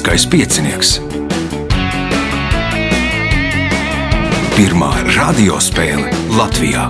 Lieliskais 0.00 0.24
piecinieks. 0.32 0.90
Pirmā 4.56 4.88
radiospēle 5.12 6.08
Latvijā. 6.32 6.86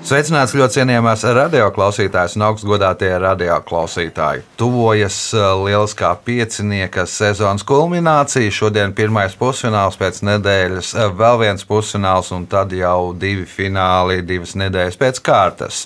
Sveicināts 0.00 0.56
ļoti 0.56 0.78
cienījamās 0.80 1.26
radioklausītājas 1.36 2.38
un 2.40 2.46
augstgadātie 2.48 3.12
radioklausītāji. 3.20 4.48
Tuvojas 4.56 5.20
uh, 5.36 5.52
lieliskā 5.60 6.16
piecinieka 6.24 7.04
sezonas 7.04 7.68
kulminācija. 7.68 8.48
Šodien 8.48 8.96
pirmais 8.96 9.36
pusfināls 9.36 10.00
pēc 10.00 10.24
nedēļas, 10.24 10.96
uh, 10.96 11.12
vēl 11.20 11.44
viens 11.44 11.68
pusfināls 11.68 12.32
un 12.32 12.48
tad 12.48 12.72
jau 12.72 13.12
divi 13.12 13.44
fināli 13.44 14.22
divas 14.24 14.56
nedēļas 14.56 15.02
pēc 15.04 15.26
kārtas. 15.28 15.84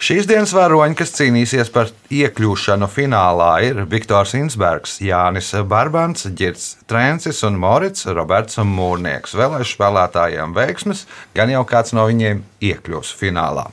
Šīs 0.00 0.24
dienas 0.24 0.54
varoņi, 0.56 0.94
kas 0.96 1.10
cīnīsies 1.12 1.68
par 1.74 1.90
iekļūšanu 2.08 2.86
finālā, 2.88 3.50
ir 3.68 3.82
Viktors 3.84 4.32
Insbergs, 4.38 4.94
Jānis 5.04 5.50
Barbants, 5.68 6.24
Girts 6.38 6.78
Trencis 6.88 7.42
un 7.44 7.58
Morits 7.60 8.08
Roberts 8.08 8.56
Mūrnieks. 8.64 9.36
Vēlēšu 9.36 9.76
spēlētājiem 9.76 10.56
veiksmes, 10.56 11.04
gan 11.36 11.52
jau 11.52 11.66
kāds 11.68 11.92
no 11.92 12.08
viņiem 12.08 12.40
iekļūs 12.64 13.12
finālā. 13.20 13.66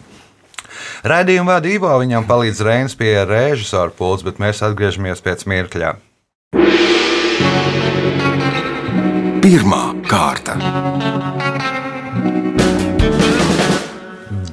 Raidījumu 1.07 1.53
vadībā 1.53 1.95
viņam 2.03 2.27
palīdz 2.27 2.59
Reinas 2.67 2.99
pie 2.99 3.15
režisora 3.23 3.95
pults, 3.95 4.27
bet 4.27 4.43
mēs 4.43 4.59
atgriežamies 4.67 5.23
pēc 5.23 5.47
mirkļa. 5.47 5.95
Pirmā 9.47 9.83
kārta. 10.11 10.59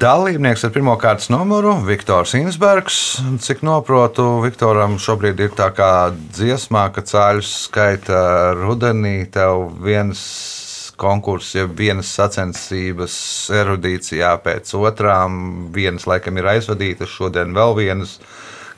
Dalībnieks 0.04 0.66
ar 0.66 0.72
pirmā 0.74 0.98
kārtas 1.00 1.30
numuru- 1.32 1.78
Viktors 1.88 2.34
Insbergs. 2.36 2.96
Cik 3.40 3.62
saprotu, 3.64 4.42
Viktoram 4.44 4.98
šobrīd 5.00 5.38
ir 5.40 5.52
tā 5.56 5.70
kā 5.72 6.12
dziesmā, 6.12 6.92
ka 6.92 7.00
cēļus 7.00 7.52
skaita 7.70 8.18
rudenī. 8.58 9.24
Tev 9.32 9.70
viens 9.80 10.92
konkurss, 11.00 11.54
ja 11.54 11.64
vienas 11.64 12.10
sacensības 12.12 13.14
erudīcijā 13.48 14.34
pēc 14.44 14.74
otrām, 14.76 15.72
vienas 15.72 16.04
laikam 16.04 16.36
ir 16.36 16.50
aizvadītas, 16.52 17.08
šodien 17.08 17.56
vēl 17.56 17.72
vienas. 17.74 18.18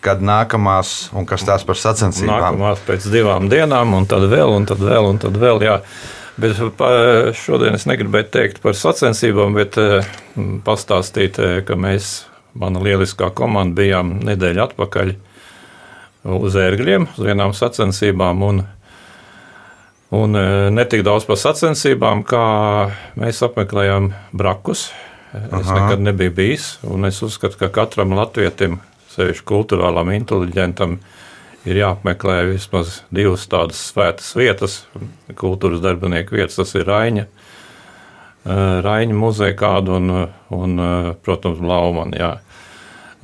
Kad 0.01 0.23
nākamās, 0.23 1.11
un 1.13 1.27
kas 1.27 1.43
tās 1.43 1.65
par 1.67 1.75
sacensībām? 1.75 2.55
Nākamās 2.55 2.87
pēc 2.87 3.11
divām 3.11 3.51
dienām, 3.51 3.97
un 3.99 4.07
tad 4.07 4.29
vēl, 4.31 4.55
un 4.61 4.67
tad 4.69 4.79
vēl, 4.79 5.11
un 5.11 5.19
tad 5.19 5.35
vēl. 5.43 5.65
Jā. 5.67 5.81
Bet 6.37 6.59
šodien 7.41 7.79
es 7.79 7.87
negribēju 7.89 8.29
teikt 8.29 8.59
par 8.65 8.77
sacensībām, 8.77 9.57
bet 9.57 9.79
pastāstīt, 10.67 11.41
ka 11.65 11.79
mēs, 11.81 12.27
mana 12.57 12.83
lieliskā 12.85 13.31
komanda, 13.37 13.79
bijām 13.79 14.19
nedēļu 14.27 14.65
atpakaļ 14.67 15.15
uz 16.37 16.59
ērgļiem, 16.61 17.09
uz 17.17 17.25
vienām 17.25 17.57
sacensībām. 17.57 18.45
Un, 18.45 18.63
un 20.17 20.41
ne 20.77 20.87
tik 20.93 21.07
daudz 21.09 21.25
par 21.25 21.41
sacensībām, 21.41 22.27
kā 22.29 22.45
mēs 23.17 23.41
apmeklējām 23.47 24.13
brakus. 24.37 24.91
Es 25.37 25.65
Aha. 25.65 25.81
nekad 25.81 26.05
nebiju 26.05 26.37
bijis, 26.37 26.75
un 26.85 27.09
es 27.09 27.23
uzskatu, 27.25 27.59
ka 27.65 27.73
katram 27.81 28.13
latvietim, 28.17 28.79
sevišķi 29.17 29.49
kultūrālam, 29.49 30.13
inteliģentam, 30.21 31.01
ir 31.01 31.16
ir 31.67 31.81
jāapmeklē 31.81 32.39
vismaz 32.53 33.01
divas 33.15 33.47
tādas 33.51 33.81
svētas 33.91 34.31
vietas, 34.39 34.81
kultūras 35.39 35.83
darbinieku 35.85 36.39
vietas. 36.39 36.59
Tas 36.61 36.75
ir 36.79 36.87
Raņa, 36.89 37.27
Raņa 38.87 39.17
muzeja 39.19 39.57
kādu 39.59 39.97
un, 39.99 40.13
un 40.55 40.85
protams, 41.27 41.63
Blaumana. 41.63 42.37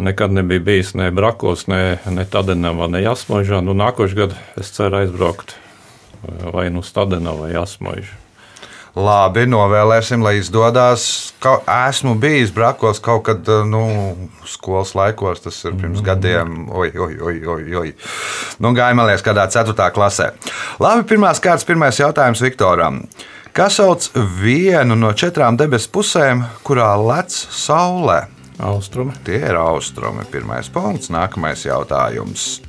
Nekad 0.02 0.32
nebija 0.34 0.64
bijis 0.66 0.94
ne 0.98 1.10
Brakos, 1.14 1.68
ne, 1.70 2.00
ne 2.10 2.24
Tadenavā, 2.26 2.88
ne 2.90 3.04
Jasmožā. 3.04 3.60
Nu, 3.62 3.76
nākošais 3.78 4.18
gads 4.18 4.58
es 4.58 4.72
ceru 4.74 5.02
aizbraukt 5.02 5.54
vai 6.22 6.70
nu 6.74 6.82
Stadenā 6.86 7.36
vai 7.38 7.52
Jasmožā. 7.54 8.21
Labi, 8.92 9.46
novēlēsim, 9.48 10.20
lai 10.20 10.34
izdodas. 10.36 11.32
Esmu 11.64 12.12
bijis 12.20 12.50
Brakos 12.52 13.00
kaut 13.00 13.22
kad, 13.24 13.40
eh, 13.48 13.64
nu, 13.64 13.84
skolas 14.44 14.92
laikos, 14.94 15.40
tas 15.40 15.62
ir 15.64 15.72
pirms 15.78 16.02
mm. 16.02 16.04
gadiem. 16.04 16.58
Oi, 16.68 16.90
oi, 16.92 17.14
oi, 17.16 17.36
oi, 17.54 17.74
oi. 17.80 17.92
Nu, 18.60 18.74
gājām, 18.76 19.00
liekas, 19.08 19.24
kādā 19.24 19.46
4. 19.48 19.88
klasē. 19.96 20.32
Labi, 20.82 21.06
pirmās 21.08 21.40
kārtas, 21.40 21.64
pirmais 21.64 22.00
jautājums 22.02 22.44
Viktoram. 22.44 23.00
Kas 23.56 23.80
sauc 23.80 24.10
vienu 24.40 24.96
no 24.96 25.14
četrām 25.16 25.56
debesu 25.60 25.88
pusēm, 25.92 26.44
kurā 26.64 26.92
lec 27.00 27.32
saulē? 27.32 28.26
Austrumi. 28.60 29.16
Tie 29.24 29.40
ir 29.40 29.56
austrumi. 29.56 30.24
Pirmais 30.32 30.68
punkts, 30.72 31.08
nākamais 31.12 31.64
jautājums. 31.64 32.60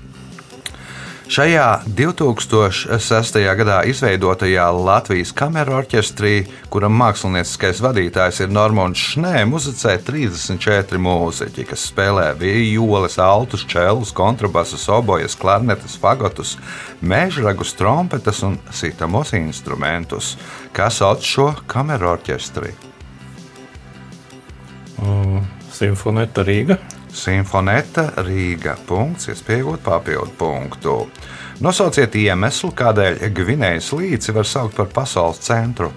Šajā 1.24 1.86
2006. 1.88 3.38
gadā 3.56 3.78
izveidotajā 3.88 4.66
Latvijas 4.76 5.30
kameru 5.32 5.78
orķestrī, 5.78 6.50
kuram 6.68 6.98
mākslinieckais 7.00 7.80
vadītājs 7.80 8.42
ir 8.44 8.52
Normons 8.52 9.00
Šnē, 9.00 9.46
muzicē 9.48 9.96
34 10.04 11.00
mūziķi, 11.00 11.64
kas 11.70 11.86
spēlē 11.88 12.34
vījoles, 12.42 13.16
altus, 13.24 13.64
čelus, 13.72 14.12
kontrabasus, 14.12 14.84
obojas, 14.92 15.38
klarnetes, 15.40 15.96
fagotus, 15.96 16.58
mežragus, 17.00 17.72
trompetes 17.80 18.44
un 18.44 18.58
sitamos 18.76 19.32
instrumentus. 19.40 20.36
Kas 20.76 21.00
sauc 21.00 21.24
šo 21.24 21.54
kameru 21.72 22.12
orķestri? 22.18 22.76
Simfonēta 25.72 26.44
Rīga. 26.44 26.78
Simfonēta 27.14 28.08
Rīga. 28.26 28.76
Punkts, 28.88 29.30
iespējot 29.32 29.84
papildu 29.86 30.34
punktu. 30.38 30.96
Nosauciet 31.64 32.16
iemeslu, 32.18 32.72
kādēļ 32.76 33.22
Gvinējas 33.38 33.92
līci 33.96 34.34
var 34.36 34.50
saukt 34.50 34.80
par 34.80 34.90
pasaules 34.94 35.42
centru. 35.46 35.92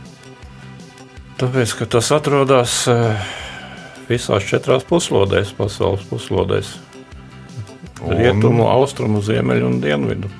Tāpēc, 1.40 1.74
ka 1.80 1.88
tas 1.96 2.10
atrodas 2.16 2.82
eh, 2.92 3.28
visās 4.08 4.44
četrās 4.48 4.86
puslodēs, 4.88 5.52
pasaules 5.56 6.04
puslodēs. 6.08 6.76
Un... 8.04 8.12
Rietumu, 8.16 8.68
austrumu, 8.68 9.24
ziemeļu 9.24 9.68
un 9.72 9.80
dienvidu. 9.84 10.32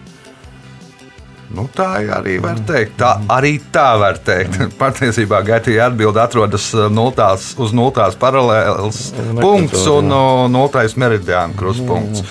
Nu, 1.56 1.65
tā 1.72 1.89
arī 2.19 2.37
var 2.44 2.59
teikt. 2.69 2.99
Tā 3.00 3.15
arī 3.33 3.56
tā 3.72 3.89
var 4.00 4.21
teikt. 4.21 4.59
Patiesībā 4.81 5.41
Gaitija 5.47 5.89
atbilde 5.91 6.21
atrodas 6.21 6.69
uh, 6.77 6.91
nultās, 6.93 7.55
uz 7.56 7.72
nultās 7.77 8.19
paralēlas 8.21 9.03
punkts 9.41 9.87
un 9.89 10.12
uh, 10.12 10.47
nultais 10.53 10.99
meridiāna 11.00 11.56
krustpunkts. 11.56 12.27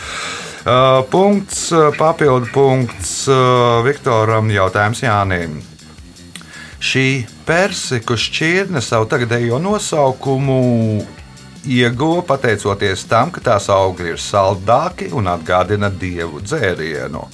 Uh, 0.66 1.02
punkts, 1.10 1.68
uh, 1.74 1.92
papildu 1.98 2.50
punkts 2.54 3.16
uh, 3.30 3.82
Viktoram 3.86 4.50
jautājums 4.54 5.02
Jānim. 5.06 5.60
Šī 6.86 7.26
persiku 7.48 8.18
šķirne 8.20 8.82
savu 8.84 9.08
tagadējo 9.10 9.58
nosaukumu 9.62 10.62
ieguva 11.66 12.22
pateicoties 12.30 13.08
tam, 13.10 13.32
ka 13.34 13.42
tās 13.42 13.70
augļi 13.74 14.14
ir 14.14 14.22
saldāki 14.22 15.10
un 15.18 15.30
atgādina 15.32 15.90
dievu 15.90 16.44
dzērienu. 16.46 17.26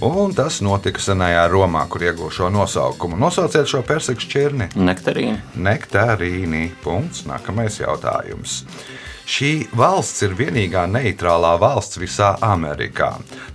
Un 0.00 0.32
tas 0.32 0.62
notika 0.64 1.02
senajā 1.02 1.42
Romā, 1.52 1.82
kur 1.92 2.00
iegūta 2.06 2.32
šo 2.38 2.46
nosaukumu. 2.54 3.18
Nosauciet 3.20 3.68
šo 3.68 3.82
persikšu 3.84 4.28
čirni. 4.32 4.70
Nektarīni. 4.72 5.36
Nektarīni. 5.60 6.70
Punkts. 6.80 7.26
Nākamais 7.28 7.76
jautājums. 7.82 8.62
Šī 9.30 9.68
valsts 9.76 10.24
ir 10.24 10.32
vienīgā 10.38 10.86
neitrālā 10.90 11.52
valsts 11.60 12.00
visā 12.00 12.30
Amerikā. 12.42 13.10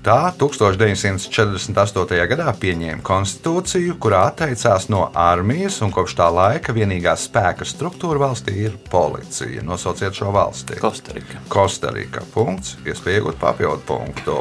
Tā 0.05 0.19
1948. 0.39 2.22
gadā 2.29 2.53
pieņēma 2.61 3.02
konstitūciju, 3.03 3.97
kurā 3.99 4.22
atteicās 4.29 4.85
no 4.93 5.09
armijas, 5.11 5.81
un 5.84 5.91
kopš 5.96 6.16
tā 6.22 6.29
laika 6.31 6.78
vienīgā 6.78 7.17
spēka 7.20 7.67
struktūra 7.67 8.22
valstī 8.28 8.55
ir 8.70 8.78
policija. 8.93 9.66
Nosauciet 9.66 10.16
šo 10.16 10.29
valsti. 10.37 10.78
Kostarika. 10.79 11.41
Kostarika. 11.49 12.23
Punkts. 12.37 12.78
Iespēja 12.85 13.23
iegūt 13.23 13.41
papildu 13.41 13.84
punktu. 13.90 14.40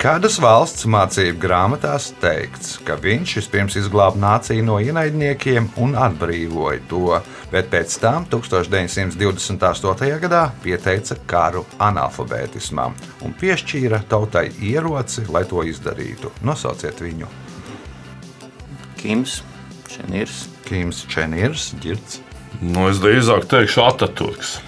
Kādas 0.00 0.38
valsts 0.40 0.86
mācību 0.88 1.36
grāmatās 1.42 2.06
teikts, 2.22 2.78
ka 2.88 2.94
viņš 2.96 3.34
vispirms 3.36 3.74
izglāba 3.76 4.16
nāciju 4.16 4.62
no 4.64 4.78
ienaidniekiem 4.80 5.66
un 5.84 5.92
atbrīvoja 5.92 6.80
to, 6.88 7.18
bet 7.50 7.68
pēc 7.68 7.98
tam 8.00 8.24
1928. 8.32 10.14
gadā 10.22 10.40
pieteica 10.64 11.18
karu 11.28 11.66
analfabētismam 11.84 12.96
un 13.28 13.36
piešķīra 13.42 14.00
tautai 14.08 14.46
ieroci, 14.70 15.26
lai 15.28 15.44
to 15.52 15.66
izdarītu. 15.68 16.32
Nosauciet 16.48 17.04
viņu! 17.04 17.28
Kims, 18.96 19.42
Čenirs. 19.84 20.46
Kims, 20.64 21.04
Čenirs, 21.12 21.74
Girts. 21.84 22.22
Nu, 22.64 22.88
es 22.88 23.04
drīzāk 23.04 23.44
teikšu 23.52 23.84
Ataturks. 23.84 24.62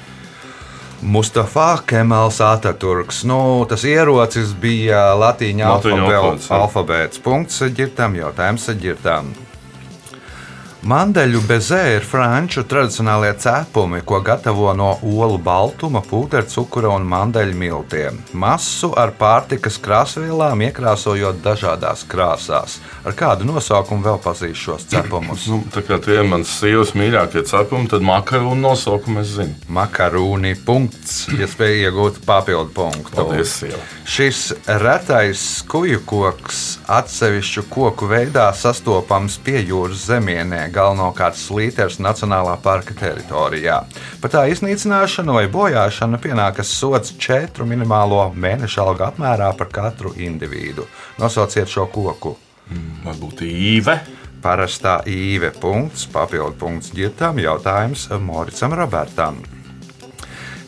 Mustafa 1.03 1.79
Kemals 1.87 2.41
Ataturks. 2.41 3.25
Nu, 3.27 3.67
tas 3.69 3.83
ierocis 3.85 4.53
bija 4.55 5.13
latīņu 5.19 5.67
alfabēts. 5.67 6.51
alfabēts. 6.55 7.23
Punkts 7.25 7.59
ģirtam, 7.75 8.15
jautājums 8.21 8.69
ģirtam. 8.79 9.33
Mandeļu 10.83 11.39
bezē 11.47 11.79
ir 11.95 12.03
franču 12.03 12.65
tradicionālie 12.67 13.31
cepumi, 13.39 14.01
ko 14.03 14.19
gatavo 14.27 14.73
no 14.75 14.89
olu 15.07 15.37
baltuma, 15.39 16.01
pūdeļa, 16.03 16.49
cukura 16.51 16.91
un 16.91 17.05
mandeļu 17.07 17.55
miltiem. 17.55 18.19
Masu 18.35 18.91
ar 18.99 19.13
pārtikas 19.15 19.79
krāsvielām 19.79 20.65
iekrāsojot 20.67 21.39
dažādās 21.45 22.03
krāsās. 22.11 22.81
Ar 23.07 23.15
kādu 23.15 23.47
nosaukumu 23.47 24.03
vēl 24.09 24.19
pazīst 24.25 24.65
šos 24.65 24.89
cepumus? 24.91 25.47
Nu, 25.53 25.59
tā 25.69 25.83
kā 25.85 25.99
tie 26.01 26.15
ir 26.17 26.27
mans 26.27 26.49
sievas 26.49 26.95
mīļākie 26.97 27.43
cepumi, 27.45 27.87
tad 27.93 28.03
makaronu 28.07 28.57
nosaukumu 28.63 29.21
es 29.21 29.35
zinu. 29.37 29.53
Makarūni 29.71 30.55
punkts, 30.65 31.27
iespēja 31.37 31.91
iegūt 31.91 32.23
papildu 32.25 32.73
punktu. 32.73 33.15
Paldies, 33.19 33.53
sieva. 33.61 33.83
Šis 34.09 34.41
retais 34.81 35.43
skuju 35.61 36.01
koks 36.09 36.63
atsevišķu 36.91 37.67
koku 37.71 38.09
veidā 38.11 38.49
sastopams 38.57 39.37
pie 39.45 39.61
jūras 39.61 40.09
zemienē, 40.09 40.72
galvenokārt 40.75 41.39
Slīters 41.39 41.99
Nacionālā 42.03 42.57
parka 42.65 42.97
teritorijā. 42.99 43.83
Par 44.23 44.33
tā 44.33 44.47
iznīcināšanu 44.53 45.37
vai 45.37 45.47
bojāšanu 45.53 46.21
pienākas 46.23 46.73
sots 46.73 47.15
četru 47.21 47.69
minimālo 47.69 48.25
mēneša 48.35 48.87
algu 48.87 49.07
apmērā 49.11 49.53
par 49.59 49.71
katru 49.73 50.15
individu. 50.17 50.89
Nosauciet 51.21 51.71
šo 51.71 51.87
koku. 51.93 52.37
Varbūt 53.05 53.45
īve. 53.47 54.01
Parastā 54.43 54.97
īve 55.07 55.53
punkts, 55.55 56.09
papildu 56.11 56.57
punkts 56.59 56.91
ģirtām, 56.97 57.39
jautājums 57.45 58.09
Moricam 58.19 58.75
Robertam. 58.75 59.39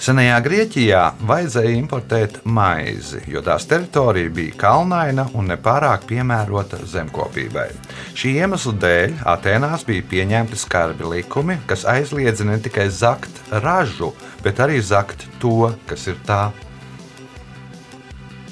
Senajā 0.04 0.36
Grieķijā 0.44 1.02
vajadzēja 1.24 1.70
importēt 1.78 2.34
maizi, 2.44 3.22
jo 3.30 3.40
tās 3.40 3.64
teritorija 3.64 4.28
bija 4.36 4.52
kalnaina 4.60 5.22
un 5.32 5.46
nepārāk 5.48 6.02
piemērota 6.10 6.76
zemkopībai. 6.90 7.70
Šī 8.12 8.34
iemesla 8.42 8.74
dēļ 8.82 9.14
Atenās 9.32 9.86
bija 9.88 10.04
pieņemti 10.10 10.58
skarbi 10.60 11.08
likumi, 11.08 11.56
kas 11.64 11.86
aizliedza 11.88 12.44
ne 12.44 12.58
tikai 12.60 12.90
zakt 12.92 13.40
ražu, 13.64 14.10
bet 14.44 14.60
arī 14.60 14.82
zakt 14.84 15.24
to, 15.40 15.70
kas 15.88 16.04
ir 16.12 16.18
tā 16.28 16.50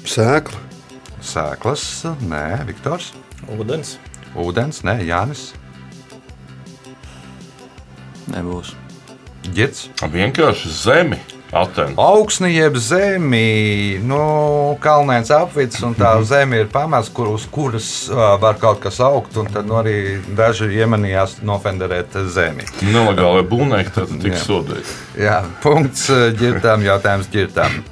Sēkla. 0.09 0.57
sēklas. 1.21 1.85
Nē, 2.33 2.63
Viktors, 2.65 3.11
Ūdens. 3.45 3.99
ūdens, 4.33 4.81
nē, 4.81 4.97
Jānis, 5.05 5.51
Nebūs. 8.33 8.73
Girts. 9.53 9.89
Vienkārši 10.01 10.73
zemi. 10.81 11.21
Atēnu. 11.53 11.93
Augsni 12.01 12.49
jeb 12.55 12.77
zemi, 12.81 13.99
nu, 14.01 14.19
kalnēns 14.83 15.29
apvidus, 15.33 15.81
un 15.85 15.93
tā 15.97 16.15
zeme 16.27 16.63
ir 16.63 16.71
pamats, 16.73 17.11
kur, 17.13 17.29
uz 17.35 17.45
kuras 17.51 17.89
uh, 18.09 18.33
var 18.41 18.57
kaut 18.61 18.81
kas 18.83 18.97
augt, 19.03 19.37
tad 19.53 19.69
nu, 19.69 19.77
arī 19.81 19.97
daži 20.37 20.71
iemanījās 20.79 21.39
nofenderēt 21.45 22.17
zemi. 22.33 22.65
Nelegāli 22.85 23.45
būvnieki 23.49 23.93
tad 23.99 24.15
tiks 24.23 24.47
sodīti. 24.49 24.97
Jā, 25.21 25.43
punkts 25.65 26.09
ģirtām, 26.39 26.85
jautājums 26.89 27.29
ģirtām. 27.33 27.83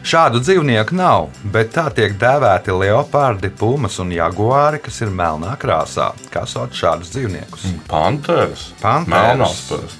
Šādu 0.00 0.40
dzīvnieku 0.40 0.96
nav, 0.96 1.28
bet 1.52 1.74
tā 1.74 1.84
tiek 1.92 2.14
dēvēti 2.18 2.72
leopardi, 2.72 3.50
pumas 3.52 3.98
un 4.00 4.14
jaguāri, 4.16 4.80
kas 4.80 5.02
ir 5.04 5.12
melnā 5.12 5.52
krāsā. 5.60 6.10
Kā 6.32 6.46
sauc 6.48 6.72
šādus 6.76 7.12
dzīvniekus? 7.12 7.66
Panteras. 7.90 8.70
Panteras. 8.80 9.99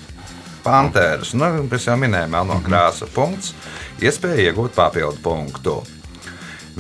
Pantēras, 0.65 1.33
nu, 1.39 1.49
es 1.73 1.87
jau 1.89 1.97
minēju, 2.01 2.29
melno 2.33 2.59
krāsa. 2.65 3.09
Punkts. 3.15 3.55
Iespēja 4.01 4.51
iegūt 4.51 4.77
papildu 4.77 5.21
punktu. 5.25 5.79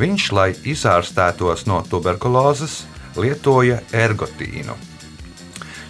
Viņš, 0.00 0.28
lai 0.36 0.50
izārstētos 0.72 1.66
no 1.68 1.80
tuberkulozes, 1.88 2.84
lietoja 3.20 3.80
ergotīnu. 3.92 4.89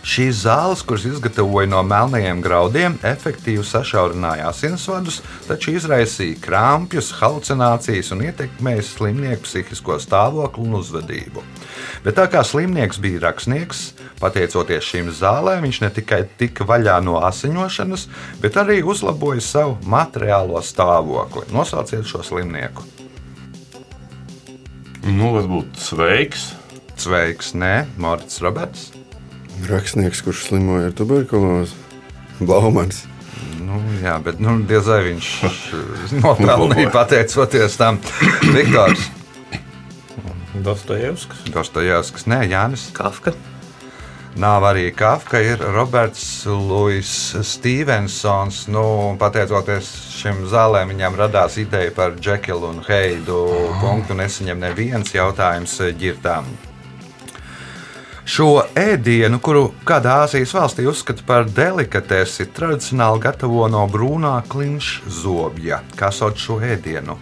Šīs 0.01 0.47
zāles, 0.47 0.81
kuras 0.87 1.05
izgatavoja 1.05 1.69
no 1.69 1.83
melnajiem 1.85 2.39
graudiem, 2.41 2.95
efektīvi 3.05 3.61
sašaurināja 3.69 4.47
asinsvadus, 4.49 5.19
taču 5.45 5.75
izraisīja 5.77 6.39
krampjus, 6.41 7.11
halucinācijas 7.19 8.09
un 8.17 8.23
ietekmēja 8.25 8.87
slimnieku 8.87 9.45
psihisko 9.45 9.99
stāvokli 10.01 10.65
un 10.65 10.79
uzvedību. 10.79 11.45
Bet 12.07 12.17
tā 12.17 12.25
kā 12.33 12.41
slimnieks 12.47 13.01
bija 13.03 13.27
rakstnieks, 13.27 13.83
pateicoties 14.23 14.89
šīm 14.89 15.11
zālēm, 15.17 15.67
viņš 15.69 15.83
ne 15.85 15.91
tikai 16.01 16.23
tika 16.41 16.65
vaļā 16.69 16.97
no 17.05 17.19
asiņošanas, 17.29 18.07
bet 18.41 18.57
arī 18.61 18.81
uzlaboja 18.81 19.45
savu 19.45 19.77
materiālo 19.85 20.63
stāvokli. 20.65 21.45
Nosauciet 21.53 22.09
šo 22.09 22.25
slimnieku. 22.25 22.89
Nu, 25.05 25.35
varbūt 25.37 25.77
sveiks. 25.81 26.55
Sveiks, 27.01 27.55
nē, 27.57 27.85
Morits 28.01 28.41
Roberts. 28.45 29.00
Rakstnieks, 29.69 30.25
kurš 30.25 30.47
slimoja 30.49 30.89
ar 30.91 30.97
tuberkulozi. 30.97 31.77
Blaumans. 32.41 33.05
Nu, 33.61 33.79
jā, 34.01 34.17
bet 34.25 34.41
nu, 34.41 34.57
diez 34.67 34.89
vai 34.89 35.03
viņš 35.13 35.31
nopelnīja 36.25 36.93
pateicoties 36.95 37.77
tam. 37.81 38.01
Viktors, 38.55 39.11
Dostojevskis. 40.55 41.47
Dostojevskis, 41.55 42.27
nē, 42.27 42.43
Jānis. 42.51 42.91
Kafka. 42.93 43.33
Nav 44.41 44.65
arī 44.69 44.91
Kafka, 44.95 45.41
ir 45.43 45.63
Roberts 45.75 46.47
Luis 46.47 47.11
Stevensons. 47.47 48.65
Nu, 48.71 49.17
pateicoties 49.19 49.91
šim 50.21 50.45
zālēm, 50.51 50.95
viņam 50.95 51.19
radās 51.19 51.59
ideja 51.63 51.91
par 51.95 52.19
Džekilu 52.19 52.71
un 52.71 52.83
Heidu. 52.87 53.43
Punktu 53.83 54.19
nesaņem 54.19 54.67
neviens 54.69 55.15
jautājums 55.15 55.79
ģirtām. 55.99 56.51
Šo 58.29 58.63
ēdienu, 58.77 59.41
kuru 59.43 59.71
kādā 59.89 60.21
Āzijas 60.27 60.53
valstī 60.55 60.85
uzskata 60.89 61.25
par 61.27 61.49
delikatesi, 61.49 62.47
tradicionāli 62.55 63.23
gatavo 63.25 63.67
no 63.73 63.87
brūnā 63.91 64.35
klinša 64.51 65.13
zobja. 65.23 65.81
Kā 65.97 66.13
sauc 66.13 66.39
šo 66.41 66.61
ēdienu? 66.61 67.17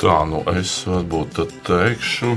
Tā, 0.00 0.18
nu 0.28 0.42
es 0.54 0.82
varbūt 0.88 1.42
teikšu. 1.66 2.36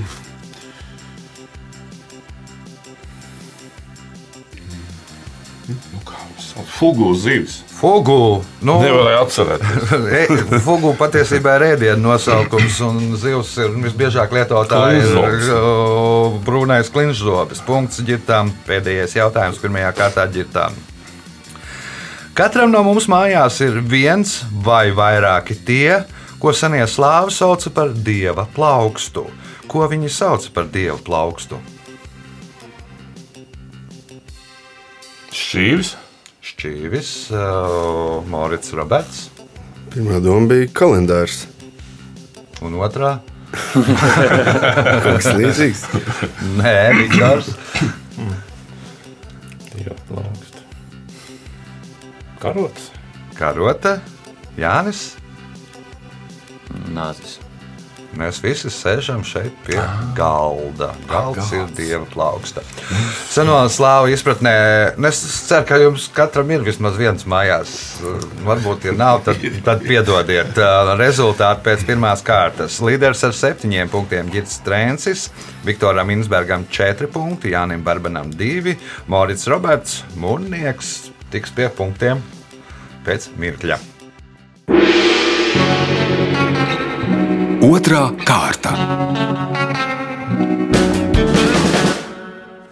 Fugu 6.65 7.13
zivs. 7.15 7.59
Fugu. 7.77 8.43
Nu, 8.65 8.79
Nevarēju 8.81 9.19
atcerēties. 9.21 10.43
Fugu 10.65 10.93
patiesībā 10.97 11.57
ir 11.59 11.65
ēdienu 11.73 12.01
nosaukums, 12.07 12.79
un 12.87 12.99
zivs 13.21 13.53
ir 13.61 13.75
visbiežāk 13.85 14.33
lietotā 14.33 14.79
ir 14.95 15.05
Klinžzobs. 15.05 15.49
o, 15.53 16.41
brūnais 16.47 16.89
klinšzobis. 16.93 17.61
Punkts 17.67 18.01
ģirtām. 18.07 18.49
Pēdējais 18.67 19.17
jautājums 19.19 19.61
pirmajā 19.61 19.93
kārtā 19.99 20.25
ģirtām. 20.33 20.75
Katram 22.37 22.69
no 22.73 22.83
mums 22.85 23.07
mājās 23.09 23.61
ir 23.65 23.79
viens 23.81 24.39
vai 24.65 24.91
vairāki 24.93 25.55
tie, 25.65 26.03
ko 26.37 26.51
senie 26.53 26.83
slāvi 26.89 27.33
sauca 27.33 27.71
par 27.73 27.93
dieva 27.93 28.45
plaukstu. 28.53 29.25
Ko 29.67 29.87
viņi 29.89 30.09
sauca 30.13 30.51
par 30.53 30.69
dieva 30.69 30.97
plaukstu? 31.01 31.57
Šķīvis. 35.33 35.95
Šķīvis, 36.57 37.09
uh, 37.37 38.23
Morits 38.25 38.73
Roberts 38.73 39.27
Pirmā 39.93 40.17
doma 40.21 40.49
bija 40.49 40.67
kalendārs. 40.73 41.43
un 42.65 42.73
otrā 42.81 43.19
kas 45.05 45.27
līdzīgs. 45.37 45.83
Nē, 46.57 46.73
Viktors. 46.97 47.49
Jā, 49.79 49.95
plaukst. 50.09 50.59
Karots. 52.41 52.91
Karota, 53.37 53.97
Jānis. 54.57 55.03
Nāzis. 56.93 57.37
Mēs 58.17 58.39
visi 58.41 58.71
sēžam 58.73 59.21
šeit 59.27 59.53
pie 59.67 59.77
galda. 60.17 60.89
Galds 61.09 61.51
ir 61.53 61.67
dieva 61.77 62.05
plauksta. 62.09 62.63
Seno 63.29 63.59
slāvu 63.69 64.09
izpratnē, 64.13 64.53
nu, 64.97 65.09
es 65.11 65.19
ceru, 65.45 65.65
ka 65.69 65.77
jums 65.81 66.07
katram 66.15 66.49
ir 66.55 66.65
vismaz 66.65 66.97
viens 66.97 67.27
mājās. 67.29 67.75
Varbūt, 68.47 68.87
ja 68.89 68.95
nav, 68.97 69.21
tad, 69.27 69.43
tad 69.67 69.85
piedodiet. 69.85 70.57
Rezultāti 70.97 71.65
pēc 71.67 71.85
pirmās 71.89 72.25
kārtas. 72.25 72.79
Līderis 72.81 73.21
ar 73.27 73.35
septiņiem 73.37 73.91
punktiem 73.93 74.31
Girts 74.33 74.57
Trēncis, 74.65 75.27
Viktoram 75.67 76.09
Insbergam 76.15 76.65
četri 76.73 77.09
punkti, 77.11 77.53
Jānim 77.53 77.85
Barbanam 77.85 78.31
divi, 78.33 78.77
Morits 79.11 79.45
Roberts, 79.51 80.01
Mūrnieks 80.17 80.95
tiks 81.33 81.53
pie 81.53 81.69
punktiem 81.69 82.23
pēc 83.05 83.29
mirkļa. 83.37 83.77
Otra 87.77 88.07
kārta. 88.25 88.71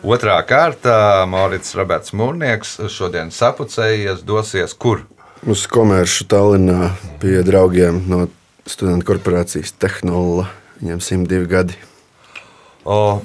Otrā 0.01 0.37
kārta 0.49 0.95
Morits 1.29 1.75
Roberts 1.77 2.09
Mūrnieks 2.17 2.71
šodien 2.89 3.29
sapucējies, 3.29 4.23
dosies 4.25 4.73
kur? 4.73 5.03
Uz 5.45 5.67
komeršu 5.69 6.25
Tallinā 6.31 6.89
pie 7.21 7.35
draugiem 7.45 7.99
no 8.09 8.23
studentu 8.65 9.11
korporācijas 9.11 9.75
Tehnola. 9.77 10.47
Viņam 10.81 11.03
102 11.05 11.45
gadi. 11.53 11.77
O, 12.81 13.21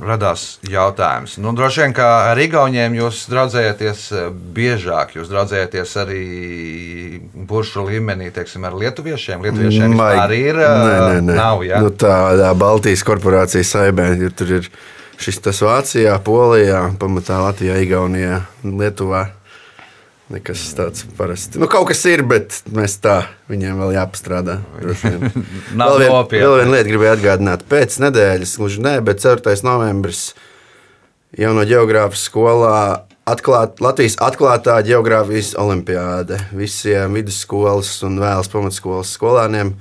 radās 0.00 0.58
jautājums. 0.66 1.36
Nu, 1.42 1.52
droši 1.56 1.82
vien, 1.84 1.94
kā 1.96 2.08
ar 2.30 2.38
Igauniem 2.40 2.94
jūs 2.98 3.24
draudzējaties 3.30 4.04
eh, 4.16 4.28
biežāk, 4.56 5.16
jūs 5.18 5.28
draudzējaties 5.32 5.96
arī 6.02 6.20
buršu 7.50 7.84
līmenī, 7.88 8.30
teiksim, 8.34 8.64
ar 8.68 8.76
lietuviešiem. 8.80 9.42
Lietuviešiem 9.44 9.94
Maigi. 9.94 10.20
vispār 10.20 10.36
ir. 10.38 10.60
eh, 10.60 10.78
Nē, 10.84 10.94
nē, 11.00 11.18
nē. 11.30 11.36
Nav, 11.40 11.64
ja? 11.66 11.82
nu, 11.84 11.90
tā, 11.92 12.14
tā 12.40 12.52
Baltijas 12.58 13.04
korporācija 13.06 13.66
saimē, 13.66 14.08
ja 14.24 14.30
tur 14.36 14.56
ir 14.60 14.70
šis 15.20 15.40
tas 15.44 15.60
Vācijā, 15.64 16.14
Polijā, 16.24 16.86
pamatā 17.00 17.40
Latvijā, 17.44 17.76
Igaunijā, 17.84 18.40
Lietuvā. 18.64 19.26
Nekas 20.30 20.62
tāds 20.78 21.02
parasti. 21.18 21.58
Nu, 21.58 21.66
kaut 21.70 21.88
kas 21.90 22.04
ir, 22.06 22.22
bet 22.22 22.60
mēs 22.70 23.00
tā 23.02 23.16
viņiem 23.50 23.80
vēl 23.82 23.96
jāpastrādā. 23.96 24.60
vien. 24.78 25.26
Nav 25.80 25.96
vēl, 25.96 26.04
vien, 26.04 26.12
nopietni. 26.14 26.44
vēl 26.44 26.56
viena 26.60 26.74
lieta 26.76 26.90
gribēju 26.92 27.14
atgādināt. 27.16 27.64
Pēc 27.70 27.98
nedēļas, 28.04 28.54
gluži 28.62 28.84
ne, 28.86 28.94
bet 29.02 29.22
4. 29.24 29.56
novembris 29.66 30.28
jau 31.34 31.50
no 31.56 31.66
geogrāfijas 31.66 32.28
skolā 32.30 32.78
atklāt, 33.30 33.82
Latvijas 33.82 34.20
atklātā 34.22 34.78
geogrāfijas 34.86 35.56
olimpiāde. 35.58 36.38
Visiem 36.54 37.18
vidusskolas 37.18 37.96
un 38.06 38.22
vēlas 38.22 38.50
pamatskolas 38.54 39.10
skolāniem 39.18 39.74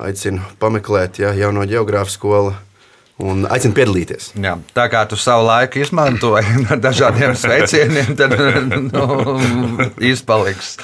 aicinu 0.00 0.44
pameklēt 0.60 1.22
ja, 1.24 1.32
jauno 1.36 1.64
geogrāfijas 1.68 2.20
skolu 2.20 2.52
un 3.26 3.46
aicinu 3.50 3.74
piedalīties. 3.76 4.30
Jā, 4.40 4.56
tā 4.76 4.86
kā 4.92 5.02
tu 5.10 5.18
savu 5.20 5.46
laiku 5.48 5.82
izmantoji 5.84 6.56
ar 6.72 6.82
dažādiem 6.82 7.34
sveicieniem, 7.38 8.12
tad 8.18 8.34
nu, 8.90 9.38
izpaliks. 10.10 10.76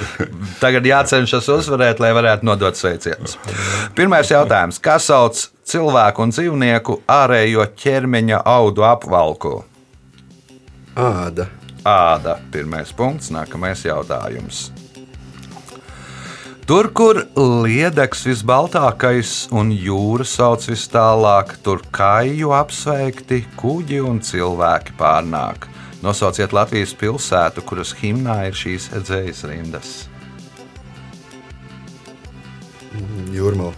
Tagad 0.62 0.86
jācenšas 0.88 1.50
uzvarēt, 1.56 2.02
lai 2.02 2.12
varētu 2.16 2.48
nodot 2.48 2.78
sveicienus. 2.78 3.38
Pirmais 3.98 4.30
jautājums. 4.32 4.80
Kā 4.82 4.98
sauc 5.02 5.48
cilvēku 5.66 6.26
un 6.26 6.34
dzīvnieku 6.34 7.00
ārējo 7.10 7.66
ķermeņa 7.82 8.42
audu 8.46 8.86
apvalku? 8.86 9.58
Āda. 10.96 11.50
Āda. 11.86 12.38
Pirmais 12.52 12.92
punkts. 12.96 13.30
Nākamais 13.34 13.84
jautājums. 13.86 14.68
Tur, 16.66 16.88
kur 16.90 17.20
liedeks 17.62 18.24
visbaltākais 18.26 19.32
un 19.54 19.68
jūra 19.70 20.24
sauc 20.26 20.64
vis 20.66 20.88
tālāk, 20.90 21.52
tur 21.62 21.78
kāju 21.94 22.50
apsveikti 22.58 23.44
kuģi 23.54 24.00
un 24.02 24.16
cilvēki 24.18 24.96
pārnāk. 24.98 25.68
Nosauciet 26.02 26.50
Latvijas 26.56 26.90
pilsētu, 26.98 27.62
kuras 27.68 27.92
himnā 28.00 28.40
ir 28.48 28.58
šīs 28.58 28.88
dzējas 28.96 29.42
rindas. 29.46 29.92
Jūrmala. 33.30 33.70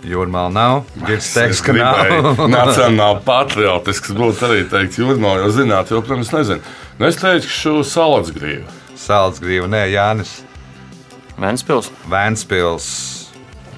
Jūrmāla 0.00 0.52
nav. 0.56 0.80
Teiks, 1.04 1.34
Es 1.36 1.60
ka 1.60 1.74
nav. 1.76 2.30
Nacionāli 2.54 3.20
patriotisks 3.26 4.14
būtu 4.16 4.48
arī 4.48 4.62
teikt, 4.72 4.96
jūrmā, 5.02 5.34
jo 5.42 5.52
zināt, 5.52 5.92
jo, 5.92 6.00
protams, 6.00 6.32
nezinu. 6.32 6.64
Nu, 6.96 7.10
es 7.10 7.20
teikšu, 7.20 7.52
šo 7.58 7.76
salātsgrīvu. 7.92 8.80
Saldsgrīva, 9.04 9.68
nē, 9.68 9.84
Jānis. 9.92 10.32
Ventspils. 11.40 11.90
Vēnspils. 12.10 12.86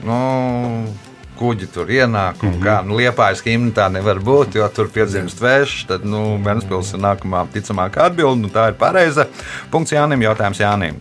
Nu, 0.05 0.19
kuģi 1.39 1.69
tur 1.73 1.91
ienāk. 1.91 2.43
Mm 2.43 2.53
-hmm. 2.53 2.63
Kā 2.63 2.83
nu, 2.85 2.97
liepājas 2.99 3.43
himna 3.45 3.73
tā 3.73 3.89
nevar 3.93 4.19
būt, 4.19 4.55
jo 4.55 4.69
tur 4.69 4.89
piedzimst 4.89 5.41
vējš. 5.41 5.87
Tad 5.87 6.05
nu, 6.05 6.39
Vēnspils 6.45 6.95
ir 6.95 7.01
nākamā 7.01 7.47
ticamākā 7.53 8.07
atbilde, 8.07 8.45
un 8.45 8.51
tā 8.51 8.69
ir 8.69 8.75
pareiza. 8.75 9.27
Punkts 9.71 9.93
Jānim, 9.93 10.23
jautājums 10.23 10.61
Jānim. 10.61 10.95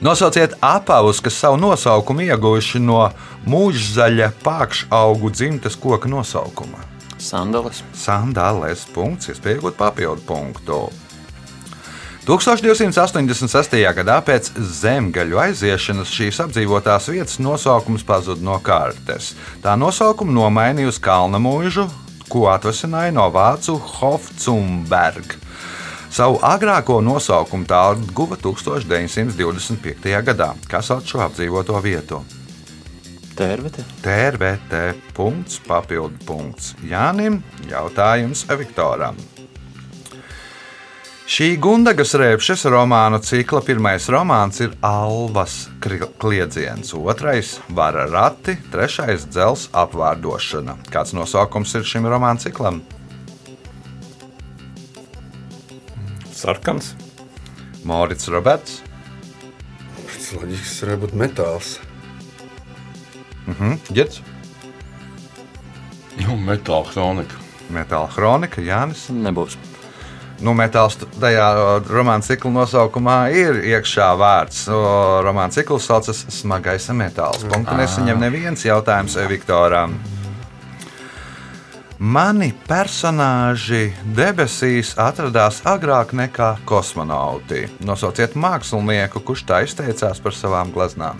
Nosauciet 0.00 0.54
apavus, 0.60 1.20
kas 1.20 1.34
savu 1.34 1.56
nosaukumu 1.56 2.20
ieguvuši 2.20 2.78
no 2.78 3.10
mūžzaļa 3.46 4.30
pākšaugu 4.44 5.30
dzimtas 5.30 5.76
koka 5.76 6.08
nosaukuma. 6.08 6.78
Sandalis. 7.18 7.82
Sandālēs 7.94 8.86
punkts, 8.94 9.28
iespējot 9.28 9.74
papildu 9.76 10.22
punktu. 10.26 10.92
1286. 12.28 13.72
gadā 13.96 14.18
pēc 14.20 14.50
zemgaļu 14.52 15.38
aiziešanas 15.46 16.10
šīs 16.12 16.42
apdzīvotās 16.44 17.06
vietas 17.08 17.38
nosaukums 17.40 18.04
pazuda 18.04 18.44
no 18.44 18.58
kartes. 18.60 19.30
Tā 19.64 19.72
nosaukumu 19.80 20.34
nomainīja 20.36 20.90
uz 20.90 20.98
Kalna 21.00 21.40
mūžu, 21.40 21.86
ko 22.28 22.50
atvasināja 22.52 23.14
no 23.16 23.30
vācu 23.32 23.78
Hofcumberg. 23.80 25.38
Savu 26.12 26.36
agrāko 26.44 26.98
nosaukumu 27.00 27.64
tā 27.64 27.80
guva 28.12 28.36
1925. 28.36 30.12
gadā, 30.28 30.52
kas 30.68 30.92
sauc 30.92 31.08
šo 31.08 31.24
apdzīvoto 31.30 31.80
vietu. 31.80 32.20
Tērvete. 33.40 33.88
TRVT 34.04 34.84
punkts, 35.16 35.62
papildu 35.64 36.20
punkts 36.28 36.74
Jānim, 36.84 37.40
jautājums 37.72 38.44
Viktoram. 38.52 39.16
Šī 41.28 41.58
Gundagas 41.60 42.14
rēpšas 42.16 42.62
romānu 42.72 43.18
cikla 43.20 43.60
pirmais 43.60 44.06
romāns 44.08 44.62
ir 44.64 44.72
Alvas 44.80 45.66
kliedziens, 45.84 46.94
otrais- 46.96 47.58
vara 47.78 48.06
rati, 48.08 48.54
trešais- 48.72 49.26
dzels 49.32 49.66
apvārdošana. 49.76 50.78
Kāds 50.88 51.12
nosaukums 51.12 51.74
ir 51.76 51.84
šim 51.84 52.08
romānu 52.08 52.40
ciklam? 52.40 52.80
Sarkans. 56.32 56.94
Morits 57.84 58.28
Roberts, 58.28 58.80
Tas 60.06 60.32
loģisks 60.32 60.80
varētu 60.82 61.00
būt 61.04 61.12
metāls. 61.12 61.78
Girts, 63.92 64.20
Nu, 66.18 66.36
metāla 66.36 66.86
kronika. 66.90 67.34
Metāla 67.70 68.08
kronika, 68.08 68.62
Jānis. 68.62 69.10
Nebūs. 69.10 69.56
Nu, 70.38 70.52
metāls 70.54 70.94
tajā 71.18 71.46
romāna 71.90 72.22
cikla 72.22 72.52
nosaukumā 72.60 73.16
ir 73.34 73.58
iekšā 73.72 74.12
vārds. 74.20 74.66
Romāna 75.26 75.50
cikls 75.54 75.88
saucas 75.90 76.20
Smagais 76.30 76.86
metāls. 76.94 77.42
Punktu 77.50 77.74
nesaņem 77.78 78.22
neviens 78.22 78.62
jautājums 78.66 79.18
Viktoram. 79.30 79.96
Mani 81.98 82.52
personāži 82.68 83.88
debesīs 84.14 84.92
atradās 85.02 85.58
agrāk 85.66 86.14
nekā 86.14 86.52
kosmonauti. 86.62 87.64
Nosauciet 87.82 88.38
mākslinieku, 88.38 89.18
kurš 89.26 89.42
tā 89.48 89.64
izteicās 89.66 90.22
par 90.22 90.38
savām 90.38 90.70
gleznām. 90.70 91.18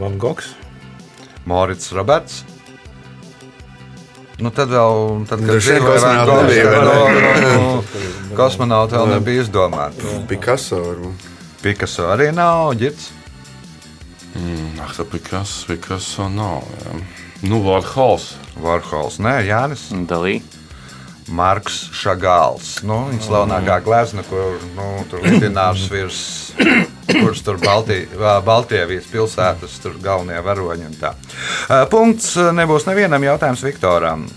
Van 0.00 0.18
Gogs. 0.18 0.56
Morits 1.46 1.92
Roberts. 1.94 2.42
Nu, 4.40 4.50
tad 4.54 4.72
vēl, 4.72 5.24
tad, 5.28 5.42
kad 5.44 5.60
vai 5.60 6.12
ne? 6.16 6.60
vēl, 6.74 7.82
kosmonauti 8.38 8.96
vēl 8.96 9.10
nebija 9.14 9.44
izdomāti. 9.44 10.14
Picasso. 10.30 10.80
varbūt. 10.86 11.26
Picasso 11.60 12.06
arī 12.08 12.30
nav 12.32 12.72
ģits. 12.80 13.10
Ak, 14.80 14.94
tā 14.96 15.04
Picasso, 15.04 15.66
Picasso 15.68 16.28
nav. 16.32 16.64
Jā. 16.78 17.00
Nu, 17.50 17.60
Varhols. 17.64 18.34
Varhols, 18.60 19.20
nē, 19.20 19.40
Jānis. 19.48 19.88
Dalī. 20.08 20.40
Marks 21.30 21.82
Šagāls. 21.94 22.80
Nu, 22.86 23.04
viņa 23.10 23.26
slavenākā 23.26 23.76
glezna, 23.84 24.24
kur 24.26 24.56
nu, 24.74 24.88
tur 25.10 25.24
ir 25.26 25.38
dinārs 25.42 25.84
virs, 25.92 26.22
kurš 27.16 27.44
tur 27.46 27.60
Baltij, 27.62 28.06
ā, 28.16 28.36
Baltkrievijas 28.46 29.08
pilsētas, 29.12 29.78
tur 29.82 29.96
galvenie 30.02 30.40
varoņi 30.44 30.88
un 30.88 30.98
tā. 31.00 31.14
Punkts 31.92 32.34
nebūs 32.56 32.88
nevienam 32.88 33.24
jautājums 33.26 33.64
Viktoram. 33.66 34.28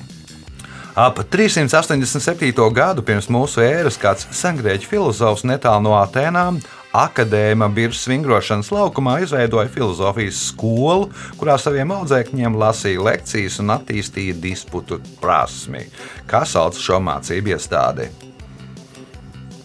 Ap 0.94 1.24
387. 1.34 2.53
gadu 2.70 3.01
pirms 3.06 3.25
mūsu 3.34 3.63
ēras 3.65 3.98
kāds 3.98 4.27
sengrieķu 4.38 4.92
filozofs 4.92 5.46
netālu 5.50 5.88
no 5.88 5.96
Atēnām 5.98 6.60
akadēma 6.94 7.68
biržas 7.74 8.06
vingrošanas 8.08 8.70
laukumā 8.72 9.18
izveidoja 9.24 9.70
filozofijas 9.74 10.44
skolu, 10.51 11.10
kurā 11.39 11.58
saviem 11.58 11.89
audzēkņiem 11.96 12.58
lasīja 12.62 13.01
lekcijas 13.08 13.58
un 13.63 13.74
attīstīja 13.74 14.38
disputu 14.38 15.00
prasmi. 15.22 15.88
Kā 16.30 16.44
sauc 16.46 16.77
šo 16.77 17.01
mācību 17.01 17.56
iestādi? 17.56 18.10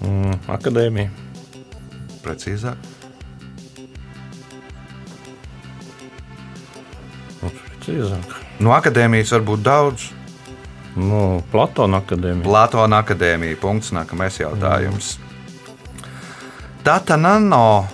Mm, 0.00 0.38
akadēmija. 0.56 1.12
Precīzāk, 2.24 2.88
precīzāk. 7.88 8.38
no 8.60 8.70
akadēmijas 8.76 9.32
var 9.32 9.40
būt 9.40 9.62
daudz. 9.62 10.08
Nu, 10.96 11.42
Platona 11.52 12.00
akadēmija. 12.02 12.42
Platona 12.44 13.02
akadēmija. 13.04 13.56
Punkts. 13.60 13.92
Nākamais 13.94 14.38
jautājums. 14.40 15.18
Tata 16.82 17.16
Nano 17.16 17.86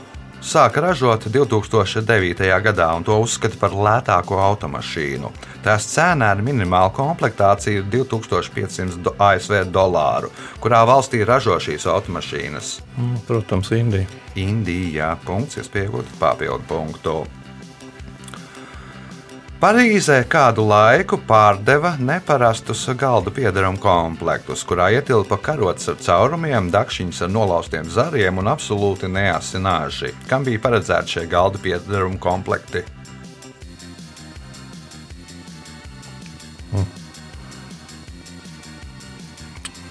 sāka 0.44 0.80
ražot 0.80 1.26
2009. 1.28 2.60
gadā, 2.62 2.94
un 2.96 3.04
to 3.04 3.16
uzskata 3.20 3.58
par 3.60 3.70
lētāko 3.70 4.38
automašīnu. 4.40 5.30
Tās 5.64 5.86
cena 5.88 6.30
ar 6.30 6.40
minimālu 6.44 6.92
komplektāciju 6.92 7.82
ir 7.82 7.84
2500 7.92 9.02
do- 9.02 9.14
ASV 9.18 9.64
dolāru. 9.72 10.30
Kurā 10.60 10.84
valstī 10.86 11.24
ražo 11.26 11.56
šīs 11.58 11.86
automašīnas? 11.88 12.80
Mm, 12.98 13.16
Protams, 13.26 13.70
Indija. 13.70 14.06
Indijā. 14.36 15.16
Punkts, 15.24 15.56
iespējot 15.56 16.04
papildu 16.20 16.62
punktu. 16.68 17.26
Parīzē 19.62 20.16
kādu 20.28 20.64
laiku 20.68 21.16
pārdeva 21.24 21.94
neparastus 21.96 22.82
galdu 23.00 23.30
piedarumu 23.32 23.78
komplektus, 23.80 24.64
kurā 24.66 24.90
ietilpa 24.92 25.38
karots 25.40 25.88
ar 25.88 25.96
caurumiem, 26.04 26.68
dakšiņas 26.74 27.22
ar 27.24 27.30
nolaustiem 27.32 27.88
zariem 27.88 28.42
un 28.42 28.50
absolūti 28.52 29.08
neasināži. 29.08 30.10
Kam 30.28 30.44
bija 30.44 30.60
paredzēti 30.66 31.16
šie 31.16 31.24
galdu 31.30 31.62
piedarumu 31.64 32.20
komplekti? 32.20 32.84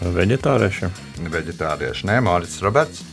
Veģetāriešiem. 0.03 0.91
Veģetārieši, 1.31 2.07
nē, 2.09 2.19
Mārcis 2.25 2.59
Roberts, 2.61 3.05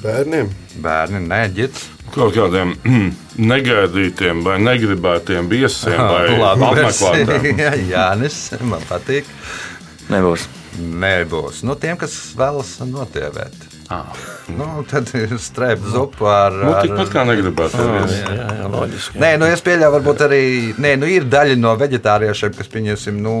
Bērniem. 0.00 0.48
bērni, 0.82 1.20
nē, 1.28 1.42
ģits. 1.56 1.84
Kaut 2.12 2.34
kādiem 2.36 2.72
negaidītiem 3.52 4.42
vai 4.46 4.56
negribētiem 4.62 5.48
viesiem 5.52 6.00
vai 6.00 6.24
apmeklētājiem. 6.52 7.60
Jā, 7.62 7.74
Jānis, 7.90 8.40
man 8.64 8.84
patīk. 8.88 9.28
Nebūs. 10.12 10.48
Nebūs. 10.80 11.60
Nu, 11.68 11.76
tiem, 11.76 11.98
kas 12.00 12.16
vēlas 12.38 12.74
notievēt. 12.88 13.71
Ah. 13.92 14.20
Nu, 14.52 14.66
tad 14.88 15.10
ir 15.16 15.32
strēpta 15.40 15.92
zupa 15.92 16.30
ar. 16.46 16.56
Nu, 16.56 16.72
tikpat 16.82 17.12
kā 17.12 17.22
negribētu 17.28 17.84
vis. 17.92 18.16
Jā, 18.18 18.32
jā, 18.36 18.48
jā, 18.58 18.70
loģiski. 18.72 19.20
Nē, 19.22 19.30
nu, 19.40 19.46
es 19.52 19.62
pieļauju, 19.64 19.92
varbūt 19.96 20.24
arī 20.26 20.42
nē, 20.82 20.94
nu, 21.00 21.08
ir 21.12 21.28
daļa 21.30 21.56
no 21.60 21.74
vegetāriešiem, 21.80 22.56
kas 22.58 22.72
pieņemsim, 22.72 23.20
nu, 23.22 23.36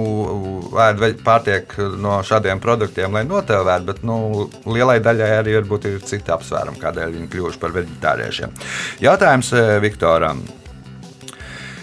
ēd 0.86 1.20
pārtiek 1.26 1.76
no 2.00 2.20
šādiem 2.26 2.62
produktiem, 2.62 3.18
lai 3.18 3.24
notēvētu, 3.28 3.88
bet 3.90 4.02
nu, 4.08 4.48
lielai 4.68 5.00
daļai 5.04 5.30
arī 5.40 5.58
varbūt 5.60 5.90
ir 5.90 6.00
citi 6.06 6.34
apsvērumi, 6.34 6.80
kādēļ 6.82 7.14
viņi 7.18 7.30
kļuvuši 7.34 7.62
par 7.62 7.76
vegetāriešiem. 7.80 8.58
Jautājums 9.02 9.54
eh, 9.58 9.76
Viktoram. 9.82 10.44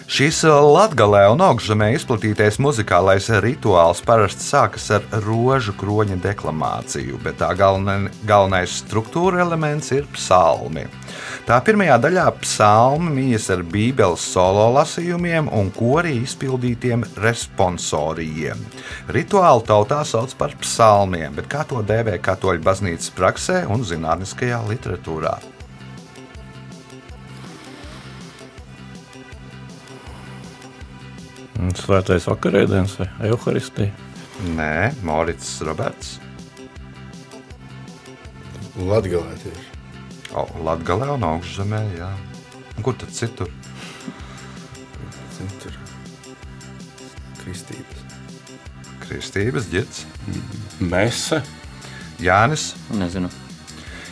Šis 0.10 0.40
latgalē 0.42 1.28
un 1.30 1.44
augšzemē 1.46 1.92
izplatītais 1.94 2.56
muzikālais 2.58 3.28
rituāls 3.44 4.00
parasti 4.02 4.42
sākas 4.42 4.88
ar 4.96 5.04
rožu 5.22 5.76
kroņa 5.78 6.18
deklamāciju, 6.24 7.20
bet 7.22 7.38
tā 7.38 7.52
galvenai- 7.54 8.10
galvenais 8.26 8.74
struktūra 8.82 9.44
elements 9.44 9.92
ir 9.94 10.08
psalmi. 10.16 10.88
Tā 11.46 11.60
pirmajā 11.62 12.00
daļā 12.02 12.26
psalmi 12.42 13.14
mijas 13.20 13.52
ar 13.54 13.62
bībeles 13.62 14.26
solo 14.34 14.66
lasījumiem 14.80 15.54
un 15.54 15.70
korī 15.70 16.16
izpildītiem 16.26 17.06
responsorijiem. 17.22 18.66
Rituāli 19.14 19.64
tautā 19.70 20.02
sauc 20.04 20.34
par 20.34 20.58
psalmiem, 20.58 21.36
bet 21.36 21.46
kā 21.54 21.62
to 21.70 21.86
dēvē 21.86 22.18
katoļu 22.18 22.66
baznīcas 22.66 23.14
praksē 23.14 23.68
un 23.70 23.86
zinātniskajā 23.86 24.66
literatūrā? 24.74 25.59
Svētais 31.60 32.24
vakarēdienas 32.30 32.96
vai 33.02 33.10
evaharistija. 33.28 33.92
Nē, 34.56 34.94
Morits 35.04 35.58
Roberts. 35.68 36.16
Latgalē 38.80 39.36
tieši. 39.42 39.66
O, 40.40 40.46
Latgalē 40.64 41.10
un 41.18 41.26
augšzemē, 41.28 41.82
jā. 41.98 42.08
Un 42.78 42.86
kur 42.86 42.96
tad 42.96 43.12
citur? 43.12 43.52
Zin, 45.36 45.52
Tur 45.60 45.76
kristības. 47.44 48.08
Kristības 49.04 49.70
ģits, 49.74 50.06
Mese. 50.80 51.42
Jānis. 52.22 52.72
Nezinu. 52.94 53.32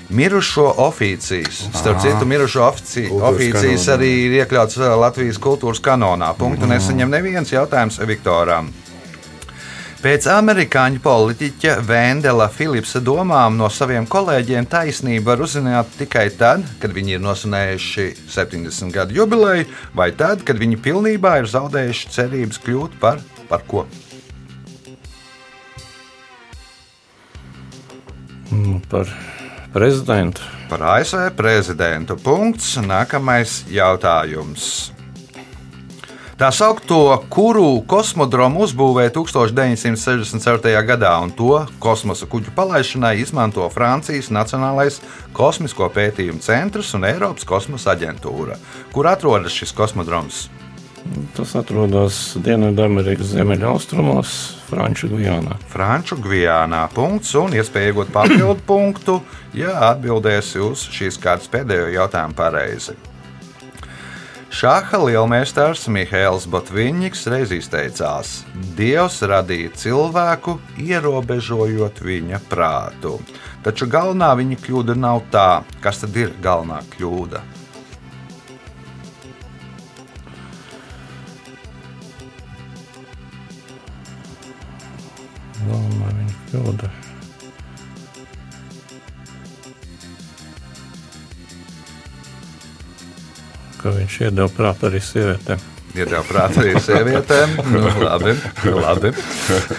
Mirušo 0.10 0.74
oficijas. 0.78 1.66
Starp 1.76 2.02
citu, 2.02 2.26
mirušo 2.26 2.64
oficijas 3.22 3.88
arī 3.92 4.12
ir 4.28 4.36
iekļauts 4.42 4.80
uh, 4.80 4.94
Latvijas 5.02 5.40
kultūras 5.44 5.82
kanonā. 5.84 6.32
Punktu 6.40 6.70
nesaņem 6.70 7.12
neviens 7.12 7.52
jautājums 7.52 8.00
Viktoram. 8.08 8.72
Pēc 9.98 10.28
amerikāņu 10.30 11.02
politiķa 11.04 11.80
Vendela 11.84 12.46
Philipsa 12.54 13.02
domām 13.04 13.58
no 13.60 13.68
saviem 13.74 14.06
kolēģiem 14.08 14.68
taisnību 14.70 15.26
var 15.26 15.42
uzzināt 15.44 15.90
tikai 16.00 16.30
tad, 16.38 16.64
kad 16.80 16.94
viņi 16.96 17.18
ir 17.18 17.24
nosvinējuši 17.26 18.06
70 18.32 18.94
gadu 18.96 19.18
jubileju, 19.18 19.66
vai 19.98 20.12
tad, 20.16 20.46
kad 20.48 20.62
viņi 20.62 20.78
pilnībā 20.86 21.40
ir 21.42 21.50
zaudējuši 21.52 22.14
cerības 22.14 22.62
kļūt 22.64 23.00
par, 23.02 23.20
par 23.50 23.66
ko? 23.68 23.84
Nu, 28.54 28.78
Par 28.88 29.10
prezidentu. 29.78 30.42
Par 30.70 30.82
ASV 30.98 31.30
prezidentu. 31.38 32.18
Punkts. 32.18 32.76
Nākamais 32.82 33.62
jautājums. 33.70 34.90
Tā 36.38 36.52
saucamo 36.54 37.16
kuru 37.34 37.80
kosmodromu 37.90 38.62
uzbūvēja 38.66 39.10
1964. 39.16 40.74
gadā, 40.86 41.16
un 41.22 41.32
to 41.34 41.64
kosmosa 41.82 42.28
kuģu 42.30 42.54
palaišanai 42.58 43.16
izmanto 43.24 43.66
Francijas 43.74 44.30
Nacionālais 44.30 45.00
kosmisko 45.34 45.90
pētījumu 45.96 46.42
centrs 46.46 46.94
un 46.94 47.10
Eiropas 47.10 47.46
kosmosa 47.46 47.96
aģentūra. 47.96 48.60
Kur 48.94 49.10
atrodas 49.10 49.58
šis 49.58 49.74
kosmodroms? 49.78 50.46
Tas 51.38 51.54
atrodas 51.60 52.38
Dienvidamerikas 52.44 53.34
ziemeļaustrumos, 53.36 54.32
Franču 54.68 55.10
Gujānā. 55.12 55.58
Franču 55.72 56.18
Gvijānā. 56.22 56.88
Punkts 56.96 57.36
un 57.40 57.54
iespēja 57.58 57.92
iegūt 57.92 58.14
papildu 58.16 58.58
punktu, 58.72 59.20
ja 59.58 59.76
atbildēsi 59.92 60.64
uz 60.66 60.88
šīs 60.94 61.20
kārtas 61.22 61.52
pēdējo 61.54 61.92
jautājumu 61.96 62.38
pareizi. 62.38 62.98
Šāda 64.48 65.02
lielmeistars 65.04 65.84
Mihails 65.92 66.48
Botviņņiks 66.50 67.26
reiz 67.30 67.52
izteicās: 67.52 68.32
Dievs 68.78 69.20
radīja 69.28 69.74
cilvēku, 69.76 70.56
ierobežojot 70.82 72.00
viņa 72.02 72.40
prātu. 72.48 73.18
Taču 73.68 73.90
galvenā 73.92 74.32
viņa 74.40 74.58
kļūda 74.64 74.96
nav 74.98 75.26
tā, 75.36 75.62
kas 75.84 76.02
tad 76.06 76.16
ir 76.18 76.34
galvenā 76.42 76.80
kļūda. 76.96 77.44
Galvenā 85.68 86.12
viņa 86.18 86.38
kļūda. 86.52 86.90
Ka 93.78 93.92
viņš 93.94 94.16
iedeva 94.28 94.50
prātu 94.52 94.88
arī 94.90 95.02
sievietēm. 95.06 95.62
Iedeva 95.98 96.24
prātā 96.28 96.64
arī 96.64 96.76
sievietēm. 96.84 97.56
Nu, 97.74 97.82
labi, 98.04 98.34
labi. 98.74 99.12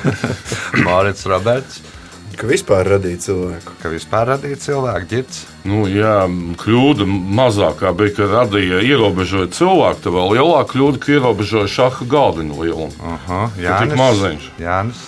Mārcis 0.86 1.26
Roberts, 1.30 1.80
Ka 2.38 2.46
vispār 2.46 2.86
radīja 2.86 3.18
cilvēku. 3.24 3.72
ka 3.82 3.90
vispār 3.90 4.28
radīja 4.30 4.58
cilvēku 4.62 5.08
ģirts. 5.10 5.38
Nu, 5.66 5.80
jā, 5.90 6.12
kļūda 6.60 7.06
mazākā 7.34 7.90
bija, 7.98 8.12
ka 8.14 8.28
radīja 8.30 8.78
ierobežoja 8.86 9.48
cilvēku. 9.56 10.04
Tā 10.04 10.12
vēl 10.14 10.30
lielāka 10.36 10.70
kļūda, 10.76 11.00
ka 11.02 11.16
ierobežoja 11.16 11.72
šāda 11.74 12.06
galdiņu 12.14 12.60
lielumu. 12.62 12.94
Aha, 13.16 13.40
Tā 13.58 13.80
tik 13.82 13.96
maziņš. 13.98 14.46
Jānis. 14.62 15.00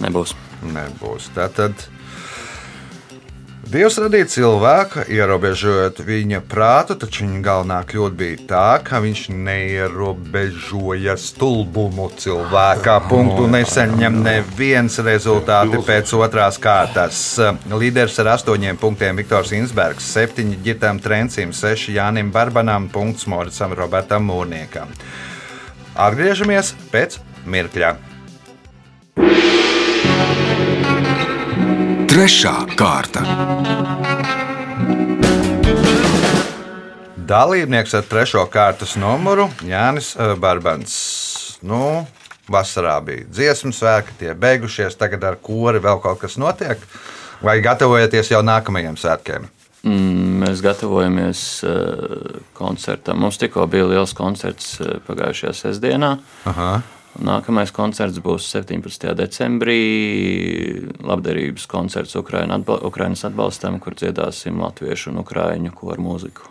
Nebūs. 0.00 0.36
Nebūs. 0.72 1.28
Tātad 1.36 1.88
Dievs 3.72 3.94
radīja 3.96 4.26
cilvēku, 4.28 5.04
ierobežojot 5.08 6.02
viņa 6.04 6.42
prātu, 6.44 6.92
taču 6.98 7.22
viņa 7.22 7.38
galvenā 7.46 7.78
kļūda 7.88 8.18
bija 8.18 8.40
tā, 8.50 8.64
ka 8.84 8.98
viņš 9.00 9.22
neierobežoja 9.32 11.14
stulbumu 11.16 12.10
cilvēkā. 12.20 12.98
Punktu 13.08 13.46
nesaņem 13.54 14.20
neviens 14.26 15.00
rezultāti 15.06 15.80
pēc 15.88 16.12
otrās 16.20 16.60
kārtas. 16.60 17.24
Līderis 17.72 18.20
ar 18.20 18.34
astoņiem 18.34 18.76
punktiem 18.82 19.16
Viktors 19.22 19.56
Insbergs, 19.56 20.10
septiņi 20.18 20.60
ģitam 20.68 21.00
Trencim, 21.00 21.56
seši 21.56 21.96
Jānim 21.96 22.28
Barbanam, 22.34 22.92
punkts 22.92 23.24
Moricam 23.24 23.72
Robertam 23.78 24.28
Mūrniekam. 24.28 24.92
Atgriežamies 25.96 26.76
pēc 26.92 27.22
mirkļa. 27.48 28.11
Trešā 32.12 32.56
kārta. 32.76 33.22
Dalībnieks 37.32 37.94
ar 37.96 38.04
trešo 38.04 38.42
kārtas 38.52 38.98
numuru 39.00 39.46
Jānis 39.64 40.12
eh, 40.20 40.34
Barbans. 40.36 40.92
Nu, 41.64 42.04
vasarā 42.52 42.98
bija 43.06 43.24
dziesmu 43.30 43.72
svētki, 43.72 44.18
tie 44.20 44.34
beigušies, 44.36 44.98
tagad 45.00 45.24
ar 45.24 45.38
kori 45.40 45.80
vēl 45.80 46.02
kaut 46.02 46.20
kas 46.20 46.36
notiek. 46.42 46.82
Vai 47.42 47.56
gatavojaties 47.64 48.30
jau 48.34 48.42
nākamajiem 48.44 48.98
svētkiem? 49.00 49.46
Mm, 49.82 50.42
Mēs 50.42 50.60
gatavojamies 50.62 51.40
uh, 51.66 52.42
koncertam. 52.54 53.18
Mums 53.22 53.38
tikko 53.40 53.64
bija 53.70 53.88
liels 53.90 54.12
koncerts 54.14 54.76
uh, 54.82 54.98
pagājušajā 55.08 55.54
sestdienā. 55.58 56.12
Aha. 56.50 56.68
Nākamais 57.20 57.68
koncerts 57.76 58.22
būs 58.24 58.46
17. 58.54 59.10
decembrī. 59.18 59.80
Labdarības 61.04 61.66
koncerts 61.68 62.16
Ukraina 62.16 62.56
atbal 62.56 62.80
Ukrainas 62.88 63.26
atbalstam, 63.28 63.76
kur 63.82 63.96
dziedāsim 63.98 64.62
latviešu 64.62 65.12
un 65.12 65.20
ukrāņu 65.20 65.74
koru 65.76 66.06
mūziku. 66.08 66.48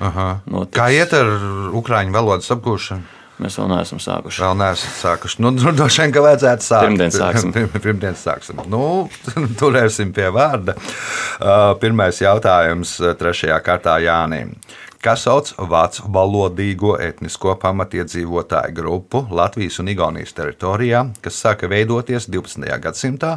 Kā 0.00 0.90
iet 0.96 1.14
ar 1.14 1.30
ukrāņu 1.76 2.14
valodas 2.16 2.50
apgūšanu? 2.50 3.18
Mēs 3.40 3.56
vēl 3.56 3.70
neesam 3.70 4.00
sākuši. 4.02 4.42
Vēl 4.42 4.56
neesam 4.60 4.92
sākuši. 4.98 5.38
Nu, 5.40 5.52
nu, 5.56 5.72
droši 5.72 6.02
vien, 6.02 6.12
ka 6.12 6.24
vajadzētu 6.26 6.66
sākt. 6.66 6.84
Pirmdien 6.84 7.14
sāksim. 7.14 7.54
Pirmdien 7.72 8.18
sāksim. 8.20 8.60
Nu, 8.68 8.82
turēsim 9.60 10.12
pie 10.16 10.28
vārda. 10.34 10.74
Uh, 10.76 11.70
Pirmais 11.80 12.20
jautājums 12.20 12.98
uh, 13.00 13.14
trešajā 13.16 13.56
kārtā 13.64 13.96
Jānim. 14.04 14.52
Kas 15.00 15.22
sauc 15.24 15.48
vācu 15.56 16.02
valodīgo 16.12 16.90
etnisko 17.00 17.54
pamatiedzīvotāju 17.62 18.74
grupu 18.76 19.22
Latvijas 19.32 19.78
un 19.80 19.88
Igaunijas 19.88 20.34
teritorijā, 20.36 21.06
kas 21.24 21.38
sāka 21.40 21.70
veidoties 21.72 22.26
12. 22.28 22.66
gadsimtā, 22.84 23.30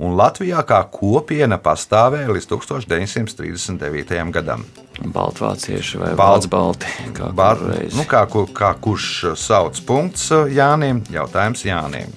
un 0.00 0.14
Latvijā 0.16 0.62
kā 0.64 0.78
kopiena 0.94 1.58
pastāvēja 1.60 2.32
līdz 2.32 2.48
1939. 2.54 4.32
gadam? 4.32 4.64
Baltvācieši 5.04 6.00
vai 6.00 6.14
Balt- 6.16 6.48
Balti. 6.48 6.88
Kā 7.12 7.28
reiz. 7.60 7.92
nu, 7.92 8.08
kā, 8.08 8.24
ku- 8.32 8.48
kā 8.48 8.72
kurš 8.80 9.36
sauc 9.36 9.82
punkts 9.84 10.30
uh, 10.32 10.48
Jānim? 10.48 11.04
Jautājums 11.12 11.66
Jānim. 11.68 12.08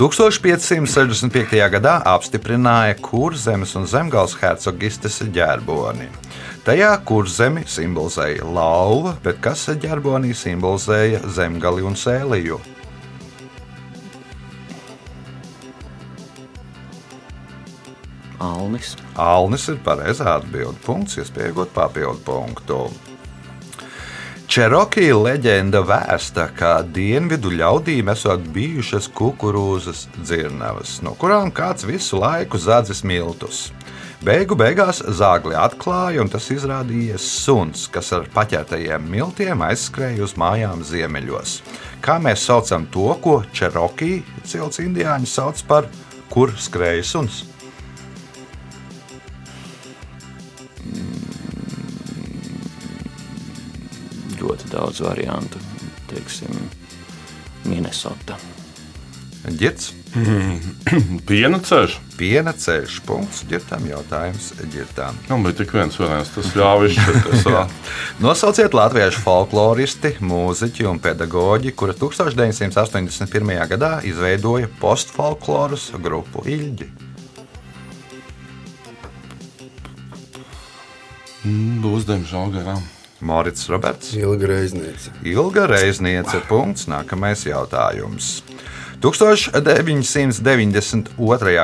1565. 0.00 1.60
gadā 1.76 1.98
apstiprināja 2.08 2.96
Kurzemes 3.04 3.76
un 3.76 3.84
Zemgales 3.86 4.32
hercogistes 4.40 5.20
ģerboni. 5.28 6.08
Tajā 6.64 6.94
kurzemi 7.04 7.66
simbolizēja 7.68 8.46
lauva, 8.48 9.10
bet 9.20 9.36
kas 9.44 9.66
ģerbonī 9.82 10.30
simbolizēja 10.32 11.18
zemgali 11.28 11.84
un 11.84 11.92
sēliju? 11.92 12.56
Alnis. 18.40 18.94
Alnis 19.20 19.68
ir 19.68 19.76
pareizā 19.84 20.38
atbilde. 20.38 20.80
Punkts, 20.86 21.18
iespējot 21.20 21.76
papildu 21.76 22.24
punktu. 22.24 22.80
Čerokija 24.48 25.20
leģenda 25.20 25.84
vēsta, 25.84 26.48
ka 26.56 26.78
dienvidu 26.96 27.52
ļaudīm 27.58 28.08
esot 28.12 28.48
bijušas 28.56 29.12
kukurūzas 29.12 30.06
dzirnavas, 30.16 31.02
no 31.04 31.12
kurām 31.20 31.52
kāds 31.52 31.84
visu 31.84 32.24
laiku 32.24 32.56
zādzis 32.56 33.04
miltus. 33.04 33.66
Beigu 34.24 34.56
beigās 34.56 35.02
zāgli 35.18 35.52
atklāja, 35.52 36.22
un 36.22 36.30
tas 36.32 36.46
izrādījās 36.48 37.24
suns, 37.44 37.82
kas 37.92 38.06
ar 38.16 38.24
paķertajiem 38.32 39.04
miltiem 39.12 39.60
aizskrēja 39.66 40.24
uz 40.24 40.32
mājām 40.40 40.80
ziemeļos. 40.80 41.58
Kā 42.00 42.16
mēs 42.24 42.46
saucam 42.48 42.86
to, 42.88 43.10
ko 43.20 43.34
Čerokija 43.52 44.22
cilts 44.48 44.80
indiāņi 44.80 45.28
sauc 45.28 45.60
par 45.68 45.90
kur 46.32 46.54
skrēja 46.56 47.04
suns? 47.04 47.42
Ļoti 54.40 54.72
daudz 54.72 55.04
variantu. 55.04 55.60
Teiksim, 56.08 56.64
Minnesota. 57.68 58.40
Ģirts. 60.14 60.66
Piena 61.28 61.58
ceļš. 61.58 61.96
Piena 62.14 62.52
ceļš, 62.54 63.00
punkts, 63.08 63.40
ģirtām 63.50 63.88
jautājums 63.88 64.52
ģirtām. 64.70 65.16
Nu, 65.26 65.40
bet 65.42 65.58
tik 65.58 65.72
viens 65.74 65.96
variants, 65.98 66.30
tas 66.36 66.52
ļāva 66.54 66.86
izšķirties. 66.86 67.46
ā. 67.50 67.64
Nosauciet 68.22 68.76
latviešu 68.78 69.24
folkloristi, 69.24 70.14
mūziķi 70.22 70.86
un 70.86 71.00
pedagoģi, 71.02 71.74
kura 71.74 71.96
1981. 71.98 73.54
gadā 73.74 73.96
izveidoja 74.06 74.70
postfolkloras 74.78 75.90
grupu 75.98 76.46
Ilģi. 76.46 76.92
Būs 81.82 82.06
diemžēl 82.08 82.54
garām. 82.54 82.84
Morits 83.24 83.66
Roberts, 83.72 84.12
Ilga 84.16 84.48
reizniece. 84.50 85.10
Ilga 85.26 85.66
Reizniece, 85.70 86.38
punkts, 86.48 86.86
nākamais 86.92 87.46
jautājums. 87.48 88.42
1992. 89.04 91.12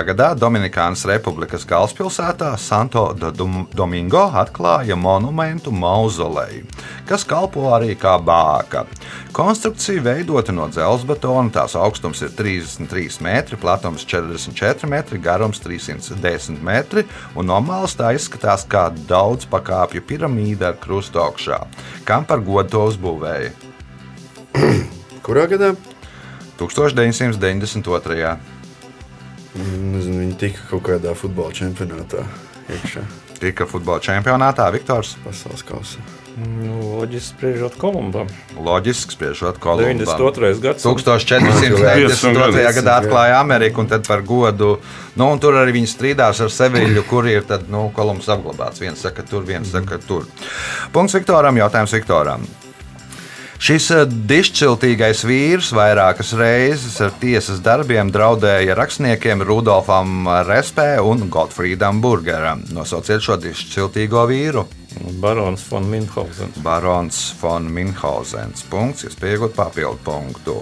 gadā 0.05 0.37
Dominikānas 0.37 1.09
Republikas 1.09 1.65
galvaspilsētā 1.65 2.53
Santo 2.61 3.17
do 3.17 3.33
Dom- 3.33 3.65
Domingo 3.73 4.29
atklāja 4.29 4.93
monumentu 4.93 5.73
mauzoleju, 5.73 6.69
kas 7.09 7.25
kalpo 7.25 7.73
arī 7.73 7.97
kā 7.97 8.21
bāka. 8.21 8.85
Konstrukcija 9.33 10.05
veidota 10.05 10.53
no 10.53 10.69
dzelzbetona, 10.69 11.49
tās 11.55 11.73
augstums 11.81 12.21
ir 12.21 12.29
33 12.37 13.25
metri, 13.25 13.57
platums 13.57 14.05
44 14.05 14.85
metri, 14.85 15.17
garums 15.19 15.65
310 15.65 16.61
metri, 16.61 17.07
un 17.35 17.49
no 17.49 17.57
malas 17.65 17.97
tā 17.97 18.13
izskatās 18.19 18.69
kā 18.69 18.93
daudz 19.09 19.49
pakāpju 19.49 20.05
piramīda 20.05 20.75
ar 20.75 20.77
krustu 20.77 21.25
augšā. 21.25 21.65
Kam 22.05 22.29
par 22.29 22.45
godu 22.45 22.77
to 22.77 22.85
uzbūvēja? 22.93 23.57
Kurā 25.25 25.49
gadā? 25.49 25.73
1992. 26.61 28.37
Nezinu, 29.57 30.21
viņi 30.23 30.37
tika 30.39 30.69
kaut 30.71 30.85
kādā 30.87 31.17
futbola 31.19 31.51
čempionātā 31.57 32.23
iekšā 32.71 33.03
Tika 33.41 33.65
futbola 33.65 34.03
čempionātā 34.05 34.67
Viktors. 34.75 35.15
pasaules 35.25 35.65
kausā. 35.65 36.03
Nu, 36.37 36.77
loģiski 37.01 37.35
spriežot 37.35 37.77
Kolumbam. 37.81 38.29
Loģiski 38.55 39.17
spriežot, 39.17 39.59
Kolumbam. 39.61 40.05
92. 40.05 40.61
gads. 40.61 40.85
1492. 40.85 42.61
Jā. 42.61 42.71
gadā 42.77 42.99
atklāja 43.01 43.41
Ameriku, 43.41 43.81
un 43.83 43.91
tad 43.91 44.07
par 44.07 44.23
godu, 44.29 44.77
nu, 45.17 45.31
tur 45.43 45.57
arī 45.61 45.75
viņi 45.81 45.91
strīdās 45.91 46.41
ar 46.45 46.53
Seviļu, 46.53 47.05
kur 47.09 47.29
ir 47.29 47.49
tad, 47.49 47.67
nu, 47.73 47.89
Kolumbs 47.97 48.29
apglabāts. 48.31 48.81
Viens 48.85 49.01
saka, 49.01 49.25
tur, 49.27 49.45
viens 49.49 49.73
saka, 49.73 49.99
tur. 50.05 50.29
Punkts 50.93 51.17
Viktoram, 51.17 51.59
jautājums 51.65 51.97
Viktoram. 51.97 52.47
Šis 53.61 53.91
eh, 53.93 54.07
dišciltīgais 54.09 55.21
vīrs 55.29 55.69
vairākas 55.77 56.31
reizes 56.39 56.95
ar 57.05 57.11
tiesas 57.21 57.59
darbiem 57.61 58.09
draudēja 58.09 58.73
rakstniekiem 58.79 59.45
Rudolfam 59.45 60.25
Respē 60.49 60.95
un 61.05 61.27
Gottfriedam 61.29 62.01
Burgeram. 62.01 62.65
Nosauciet 62.73 63.21
šo 63.21 63.37
dišciltīgo 63.43 64.25
vīru. 64.33 64.65
Barons 65.21 65.67
von 65.69 65.85
Minhausens. 65.93 66.57
Barons 66.65 67.21
von 67.43 67.69
Minhausens. 67.69 68.65
Punkts, 68.73 69.05
iespējot 69.11 69.53
papildu 69.59 70.01
punktu. 70.09 70.57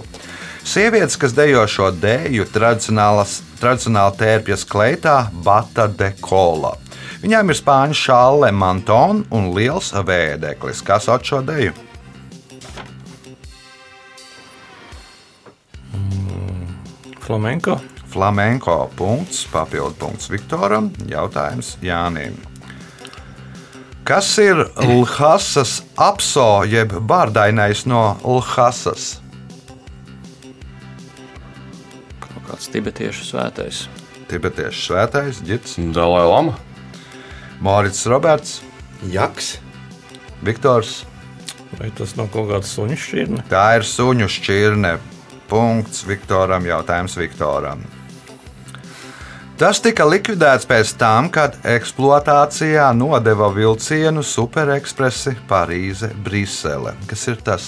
Sievietes, 0.66 1.14
kas 1.22 1.38
dejo 1.38 1.62
šo 1.70 1.92
dēļu, 1.94 2.50
tradicionāli 2.50 4.18
tērpjas 4.18 4.66
kleitā 4.66 5.20
Bata 5.46 5.86
de 5.86 6.16
Kola. 6.18 6.74
Viņām 7.22 7.54
ir 7.54 7.62
spāņu 7.62 8.02
šāle, 8.02 8.50
mantona 8.50 9.22
un 9.30 9.52
liels 9.54 9.94
vēdeklis. 9.94 10.82
Kas 10.82 11.06
šo 11.06 11.46
dēļu? 11.46 11.87
Flamenko. 17.24 17.78
Flamenko 18.08 18.90
punkts, 18.96 19.42
papildu 19.52 19.92
punkts 20.00 20.30
Viktoram. 20.32 20.88
Jautājums 21.10 21.74
Jānim. 21.84 22.38
Kas 24.08 24.30
ir 24.40 24.62
Lhasas 24.80 25.82
apso, 26.00 26.64
jeb 26.64 26.94
bārdainais 27.04 27.84
no 27.84 28.16
Lhasas? 28.24 29.18
Kaut 32.24 32.46
kāds 32.48 32.70
tibetiešu 32.72 33.28
svētais. 33.28 33.82
Tibetiešu 34.32 34.86
svētais, 34.86 35.42
ģits, 35.44 35.76
Dalai 35.92 36.24
Lama. 36.24 36.56
Mārcis 37.60 38.08
Roberts, 38.08 38.62
Jaks. 39.12 39.58
Viktors. 40.40 41.02
Vai 41.76 41.92
tas 41.92 42.16
nav 42.16 42.32
kaut 42.32 42.48
kāds 42.48 42.72
suņu 42.72 42.96
šķirne? 42.96 43.44
Tā 43.52 43.66
ir 43.76 43.84
suņu 43.84 44.32
šķirne. 44.32 44.96
Punkts 45.48 46.04
Viktoram, 46.06 46.66
jautājums 46.68 47.16
Viktoram. 47.16 47.84
Tas 49.58 49.80
tika 49.82 50.04
likvidēts 50.06 50.68
pēc 50.70 50.92
tam, 51.00 51.32
kad 51.34 51.56
eksploatācijā 51.66 52.84
nodeva 52.94 53.48
vilcienu 53.50 54.22
Superekspresi 54.22 55.32
Parīze, 55.50 56.12
Brisele. 56.22 56.92
Kas 57.10 57.26
ir 57.32 57.40
tas? 57.42 57.66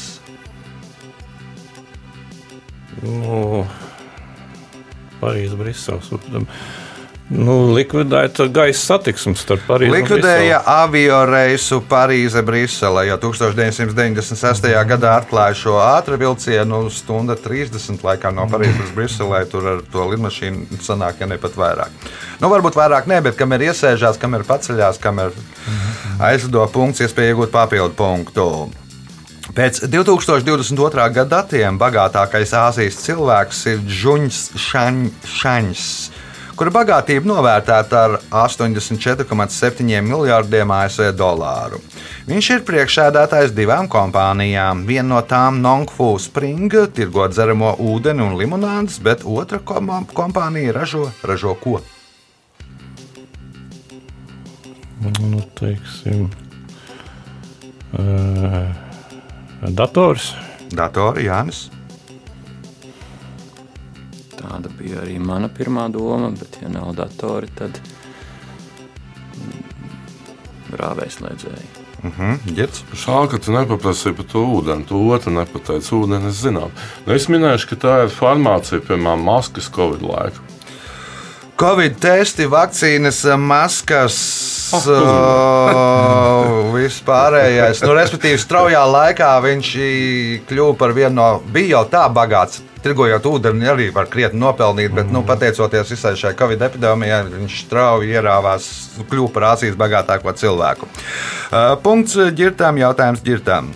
Nu, 3.02 3.64
Parīzes, 5.18 5.56
Briseles. 5.58 6.12
Nu, 7.30 7.70
likvidēta 7.70 8.48
gaisa 8.50 8.80
satiksme 8.96 9.36
starp 9.38 9.62
Parīzi 9.68 9.92
Likvidēja 9.94 10.56
avio 10.66 11.20
reisu 11.30 11.78
Parīze, 11.86 12.42
Brisele, 12.42 13.04
jo 13.06 13.18
1996. 13.22 14.66
gadā 14.90 15.12
atklāja 15.20 15.54
šo 15.60 15.76
ātrā 15.78 16.18
vilcienu 16.18 16.80
stunda 16.90 17.36
30 17.38 18.02
laikā 18.02 18.32
no 18.34 18.48
Parīzes 18.50 18.82
uz 18.82 18.90
Briselē. 18.96 19.44
Tur 19.50 19.68
ar 19.76 19.84
to 19.92 20.08
lidmašīnu 20.10 20.80
sanāk, 20.82 21.22
ja 21.22 21.30
ne 21.30 21.38
pat 21.38 21.54
vairāk. 21.54 22.10
Nu, 22.42 22.50
varbūt 22.50 22.78
vairāk 22.80 23.06
ne, 23.06 23.20
bet 23.22 23.38
kam 23.38 23.54
ir 23.54 23.68
iesēžās, 23.70 24.18
kam 24.18 24.34
ir 24.34 24.42
paceļās, 24.48 24.98
kam 24.98 25.22
ir 25.22 25.36
aizlido 26.18 26.66
punkts, 26.74 27.04
iespēja 27.06 27.36
iegūt 27.36 27.54
papildu 27.54 27.94
punktu. 27.94 28.48
Pēc 29.54 29.84
2022. 29.90 31.06
gada 31.14 31.30
datiem 31.30 31.78
bagātākais 31.78 32.50
Āzijas 32.58 32.98
cilvēks 33.06 33.62
ir 33.70 33.80
Džuņš 33.86 34.42
Šans, 34.58 35.86
kura 36.60 36.72
bagātība 36.74 37.24
novērtēta 37.24 38.00
ar 38.04 38.14
84,7 38.42 40.02
miljardiem 40.04 40.72
ASV 40.76 41.06
dolāru. 41.16 41.78
Viņš 42.28 42.50
ir 42.52 42.66
priekšsēdētājs 42.68 43.54
divām 43.56 43.88
kompānijām. 43.88 44.82
Viena 44.84 45.06
no 45.14 45.22
tām, 45.24 45.62
Nongfu 45.64 46.10
Spring, 46.20 46.76
tirgo 46.92 47.24
dzeramo 47.32 47.72
ūdeni 47.80 48.26
un 48.26 48.36
limonādes, 48.36 49.00
bet 49.00 49.24
otra 49.24 49.62
kom 49.64 49.88
kompānija 50.12 50.76
ražo, 50.76 51.06
ražo 51.24 51.56
ko? 51.64 51.80
Nu, 55.00 55.40
teiksim, 55.56 56.28
uh, 57.96 58.68
dators. 59.64 60.34
Datori 60.70 61.24
Jānis. 61.24 61.70
Tāda 64.50 64.70
bija 64.74 65.04
arī 65.04 65.20
mana 65.22 65.46
pirmā 65.46 65.86
doma, 65.94 66.32
bet, 66.34 66.58
ja 66.58 66.68
nav 66.72 66.90
datori, 66.98 67.46
tad 67.54 67.78
rāvēslēdzēji. 70.74 71.68
Uh 72.00 72.18
-huh, 72.18 72.54
Girds. 72.56 72.82
Žēl, 72.96 73.28
ka 73.30 73.38
tu 73.38 73.52
nepaprasīji 73.52 74.16
par 74.16 74.26
to 74.32 74.42
ūdeni. 74.42 74.86
Tu 74.88 75.00
otru 75.14 75.32
nepateici, 75.32 75.94
ūdeni 75.94 76.28
es 76.28 76.42
zinām. 76.42 76.70
Nu, 77.06 77.14
es 77.14 77.28
minēšu, 77.28 77.68
ka 77.70 77.76
tā 77.76 77.96
ir 78.04 78.14
farmācija, 78.14 78.80
piemēram, 78.80 79.22
maskas 79.22 79.70
Covid 79.70 80.02
laika. 80.02 80.40
Covid 81.60 82.00
testi, 82.00 82.46
vakcīnas, 82.46 83.24
maskas, 83.38 84.16
Oh, 84.72 84.86
uh, 84.86 86.74
viss 86.76 87.02
pārējais. 87.02 87.80
Nu, 87.82 87.94
respektīvi, 87.96 88.38
straujā 88.38 88.84
laikā 88.86 89.30
viņš 89.42 89.70
kļuva 90.46 90.76
par 90.78 90.94
vienu 90.94 91.16
no, 91.16 91.42
bija 91.52 91.80
jau 91.80 91.84
tā 91.90 92.04
bagāts. 92.14 92.60
Tirgojot 92.80 93.26
ūdeni, 93.28 93.66
arī 93.68 93.90
var 93.92 94.08
krietni 94.08 94.40
nopelnīt, 94.40 94.94
bet, 94.96 95.10
nu, 95.12 95.20
pateicoties 95.28 95.92
visai 95.92 96.14
šai 96.16 96.32
Covid 96.38 96.64
epidēmijai, 96.70 97.20
viņš 97.34 97.58
strauji 97.66 98.14
ierāvās, 98.16 98.70
kļuva 99.10 99.34
par 99.34 99.48
Āzijas 99.50 99.76
bagātāko 99.80 100.32
cilvēku. 100.40 100.88
Uh, 100.88 101.74
punkts 101.84 102.16
ģirtām, 102.38 102.80
jautājums 102.80 103.24
ģirtām. 103.26 103.72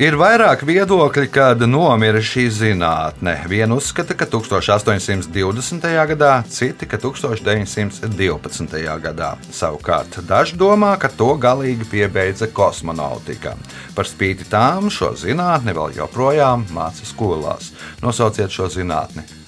Ir 0.00 0.14
vairāk 0.16 0.62
viedokļi, 0.64 1.26
kad 1.28 1.60
nomira 1.68 2.22
šī 2.24 2.46
zinātne. 2.48 3.34
Viena 3.44 3.76
uzskata, 3.76 4.14
ka 4.16 4.24
1820. 4.24 5.84
gadā, 6.08 6.30
citi, 6.48 6.88
ka 6.88 6.96
1912. 6.96 8.78
gadā. 9.04 9.34
Savukārt 9.52 10.16
daži 10.24 10.56
domā, 10.56 10.94
ka 10.96 11.12
to 11.12 11.34
galīgi 11.36 11.84
piebeidza 11.92 12.48
kosmonautika. 12.48 13.52
Par 13.92 14.08
spīti 14.08 14.48
tām 14.48 14.88
šo 14.88 15.12
zinātni 15.12 15.76
vēl 15.76 16.00
joprojām 16.00 16.64
māca 16.72 17.04
skolās. 17.04 17.74
Nosauciet 18.00 18.48
šo 18.48 18.72
zinātni. 18.72 19.41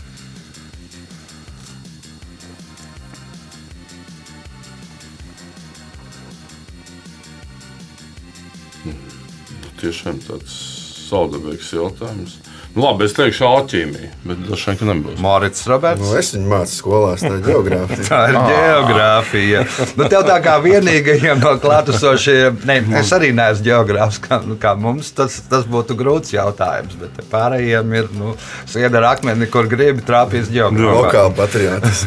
Tiešām 9.84 10.20
tāds 10.24 10.58
saudabīgs 11.04 11.70
jautājums. 11.76 12.38
Nu, 12.74 12.82
labi, 12.82 13.04
es 13.06 13.12
teikšu 13.14 13.44
alķīmiju, 13.46 14.08
bet 14.26 14.40
droši 14.48 14.66
vien, 14.66 14.78
ka 14.80 14.86
nebūs. 14.88 15.18
Mārcis 15.22 15.68
Roberts. 15.70 16.02
Nu, 16.02 16.08
es 16.18 16.32
viņu 16.34 16.48
mācu 16.50 16.72
skolās, 16.74 17.22
tā 17.22 17.30
ir 17.36 17.44
geogrāfija. 17.52 18.06
Tā 18.08 18.18
ir 18.32 18.38
geogrāfija. 18.48 19.60
Nu, 19.94 20.08
tev 20.10 20.24
tā 20.26 20.40
kā 20.42 20.56
vienīgajiem 20.64 21.38
no 21.44 21.52
klātesošiem, 21.62 22.58
ne, 22.66 22.80
es 22.98 23.14
arī 23.14 23.30
neesmu 23.36 23.68
geogrāfs, 23.68 24.18
kā, 24.24 24.40
nu, 24.42 24.58
kā 24.58 24.74
mums, 24.80 25.12
tas, 25.14 25.38
tas 25.50 25.68
būtu 25.70 25.94
grūts 26.00 26.34
jautājums. 26.34 26.98
Bet 26.98 27.22
pārējiem 27.30 27.94
ir 28.00 28.10
nu, 28.18 28.34
sēde 28.66 28.98
ar 28.98 29.12
akmeni, 29.12 29.46
kur 29.54 29.70
gribi 29.70 30.02
trāpīt 30.02 30.50
geogrāfijā. 30.50 30.98
Lokāli 31.04 31.38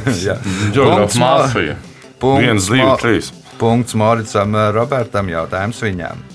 Punkts 0.76 1.22
Mā- 1.22 1.36
mafija. 1.46 1.80
Punkts 2.20 2.44
Viens, 2.44 2.68
divi, 2.74 2.94
trīs. 3.00 3.32
Punkts 3.62 3.96
Moricam 3.98 4.56
eh, 4.58 4.72
Robertam. 4.76 5.32
Jautājums 5.32 5.80
viņam. 5.86 6.26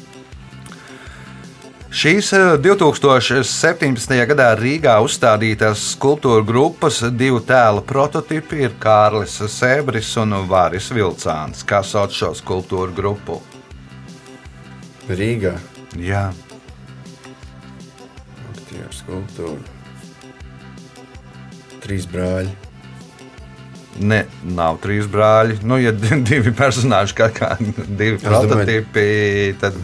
Šīs 1.93 2.31
eh, 2.33 2.55
2017. 2.65 4.15
gadā 4.31 4.47
Rīgā 4.57 4.95
uzstādītās 5.05 5.83
skulptūra 5.93 6.41
grupas 6.49 7.03
divu 7.13 7.43
tēlu 7.45 7.83
prototipi 7.85 8.63
ir 8.65 8.79
Kārlis 8.81 9.37
Sēbris 9.53 10.15
un 10.23 10.39
Vāris 10.49 10.89
Vilcāns. 10.97 11.61
Kā 11.69 11.83
sauc 11.85 12.17
šo 12.17 12.33
skulptūru 12.39 12.97
grupu? 12.97 13.43
Rīgā. 15.13 15.59
Jā, 16.01 16.31
Aktieru 18.73 18.93
skulptūra. 18.97 19.61
Trīs 21.85 22.09
brāļi. 22.09 22.72
Ne, 24.01 24.23
nav 24.57 24.81
trīs 24.83 25.09
brāļi. 25.11 25.61
Nu, 25.67 25.79
ja 25.83 25.93
divi 26.31 26.55
personāļi, 26.57 27.17
kā, 27.19 27.29
kā 27.35 27.53
divi 27.61 28.19
prototipi, 28.23 29.07
tad 29.61 29.79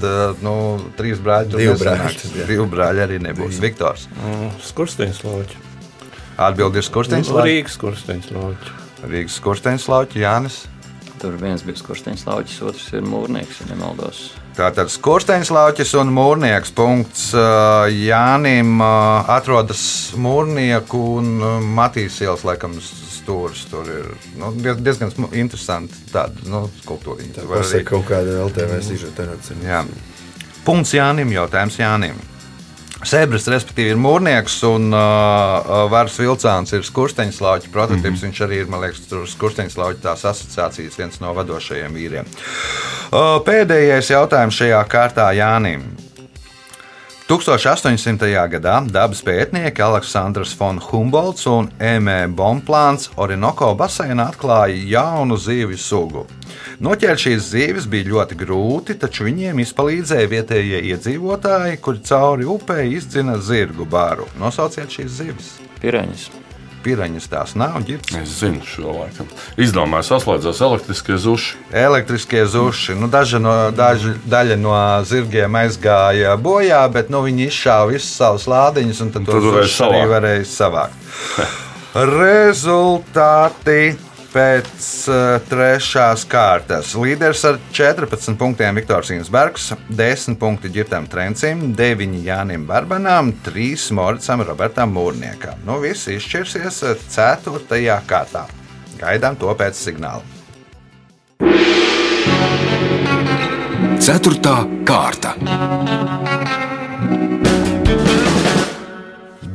nu, 0.44 0.56
trīs 0.98 1.22
brāļi 1.24 1.52
tur 1.52 1.64
Divi 1.64 1.76
tad, 1.82 2.02
jā. 2.32 2.48
Divi 2.48 2.68
brāļi 2.72 3.06
arī 3.08 3.20
nebūs. 3.28 3.60
Viktors. 3.62 4.08
Skursteņš 4.70 5.22
lauķis. 5.26 5.64
Atbildi 6.38 6.78
ir 6.78 6.86
Skursteņš. 6.86 7.32
Rīgas 7.42 7.74
skursteņš 7.74 8.28
lauķis. 8.36 8.74
Rīgas 9.08 9.38
Skursteņš 9.38 9.86
Lauķis 9.90 10.22
Jānis. 10.22 10.58
Tur 11.18 11.34
viens 11.38 11.64
bija 11.66 11.78
skursteņš 11.78 12.24
lauķis, 12.28 12.60
otrs 12.66 12.92
ir 12.94 13.06
mūrnieks, 13.06 13.60
ja 13.62 13.72
nemaldos. 13.72 14.28
Tātad 14.58 14.88
skursteņš 14.90 15.50
lauķis 15.54 15.92
un 16.00 16.08
mūrnieks. 16.10 16.72
Punkts 16.74 17.28
Jānim 17.94 18.80
atrodas 18.82 19.82
mūrnieku 20.18 20.98
un 21.20 21.28
Matīs 21.76 22.16
ielas 22.24 22.42
laikam 22.48 22.74
stūris. 22.82 23.62
Tur 23.70 23.86
ir 23.92 24.08
nu, 24.40 24.50
diez- 24.58 24.80
diezgan 24.82 25.12
interesanti 25.30 25.94
tāda 26.10 26.42
nu, 26.50 26.64
skulptūra. 26.82 27.22
Tā 27.36 27.46
pasaka 27.46 27.84
kaut 27.92 28.08
kāda 28.10 28.40
LTV 28.48 28.80
sižeta. 28.82 29.28
Punkts 30.66 30.96
Jānim, 30.96 31.30
jautājums 31.32 31.78
Jānim. 31.78 32.18
Sēbris, 33.06 33.46
respektīvi, 33.46 33.92
ir 33.94 34.00
mūrnieks, 34.00 34.56
un 34.66 34.90
uh, 34.90 35.84
Vārs 35.92 36.16
Vilcāns 36.18 36.74
ir 36.74 36.82
skursteņslauķa 36.82 37.70
prototyps. 37.70 38.02
Mm 38.02 38.16
-hmm. 38.16 38.24
Viņš 38.26 38.40
arī 38.46 38.58
ir, 38.62 38.66
man 38.66 38.82
liekas, 38.82 39.04
skursteņslauķa 39.34 40.02
tās 40.02 40.24
asociācijas 40.26 40.98
viens 40.98 41.20
no 41.20 41.34
vadošajiem 41.34 41.94
vīriem. 41.94 42.26
Uh, 43.12 43.38
pēdējais 43.46 44.10
jautājums 44.10 44.58
šajā 44.58 44.82
kārtā 44.90 45.30
Jānim. 45.38 45.86
1800. 47.28 48.24
gadā 48.48 48.78
dabas 48.88 49.18
pētnieki 49.20 49.82
Aleksandrs 49.84 50.54
von 50.56 50.78
Humbolds 50.80 51.44
un 51.52 51.68
Emē 51.76 52.22
Bonplāns 52.32 53.10
Orinoko 53.20 53.74
baseinā 53.76 54.30
atklāja 54.32 54.78
jaunu 54.94 55.36
zivju 55.36 55.76
sugu. 55.76 56.24
Noķert 56.80 57.20
šīs 57.26 57.52
zivis 57.52 57.84
bija 57.84 58.08
ļoti 58.14 58.40
grūti, 58.46 58.96
taču 58.96 59.28
viņiem 59.28 59.60
izpalīdzēja 59.60 60.32
vietējie 60.32 60.82
iedzīvotāji, 60.94 61.82
kuri 61.84 62.04
cauri 62.08 62.48
upē 62.48 62.80
izdzina 62.96 63.36
zirgu 63.36 63.84
baru. 63.84 64.24
Nosauciet 64.40 64.88
šīs 64.88 65.16
zivis. 65.20 65.56
Pireņas. 65.84 66.30
Piraņas 66.84 67.26
tās 67.28 67.54
nav, 67.58 67.80
ģirbs. 67.88 68.14
Es 68.22 68.34
zinu 68.40 68.62
šo 68.66 68.92
laikam. 69.00 69.26
Izdomāju, 69.60 70.06
saslēdzās 70.08 70.60
elektriskie 70.64 71.16
zuši. 71.20 71.56
Elektriskie 71.74 72.44
zuši. 72.46 72.94
Nu, 72.98 73.08
daži 73.12 73.40
no, 73.42 73.54
daži, 73.74 74.14
daļa 74.30 74.56
no 74.62 74.74
zirgiem 75.08 75.58
aizgāja 75.62 76.36
bojā, 76.40 76.84
bet 76.94 77.10
nu, 77.10 77.24
viņi 77.26 77.48
izšāva 77.50 77.90
visus 77.92 78.14
savus 78.18 78.46
lādiņus, 78.50 79.02
un 79.04 79.14
tad 79.16 79.26
Tad 79.26 79.34
tos 79.34 79.44
varēja 79.48 79.66
zušus 79.66 79.80
arī 79.88 79.98
savākt. 79.98 80.12
varēja 80.14 80.44
savākt. 80.54 80.94
Rezultāti 82.18 83.80
pēc 84.32 84.86
uh, 85.08 85.38
trešās 85.48 86.24
kārtas. 86.28 86.92
Līderis 86.98 87.44
ar 87.48 87.58
14 87.74 88.36
punktiem 88.40 88.76
Viktors 88.78 89.12
Insbergs, 89.14 89.70
10 89.88 90.38
punkti 90.40 90.70
Girtam 90.74 91.08
Trencim, 91.10 91.72
9 91.78 92.18
Jānim 92.26 92.66
Barbanām, 92.68 93.32
3 93.46 93.90
Moricam 93.96 94.44
Robertam 94.46 94.92
Mūrniekam. 94.96 95.60
Nu, 95.66 95.80
viss 95.82 96.10
izšķirsies 96.12 96.82
4. 97.14 97.86
kārtā. 98.08 98.46
Gaidām 98.98 99.38
to 99.38 99.52
pēc 99.58 99.78
signāla. 99.78 100.24
Ceturtā 104.02 104.62
kārta. 104.88 105.34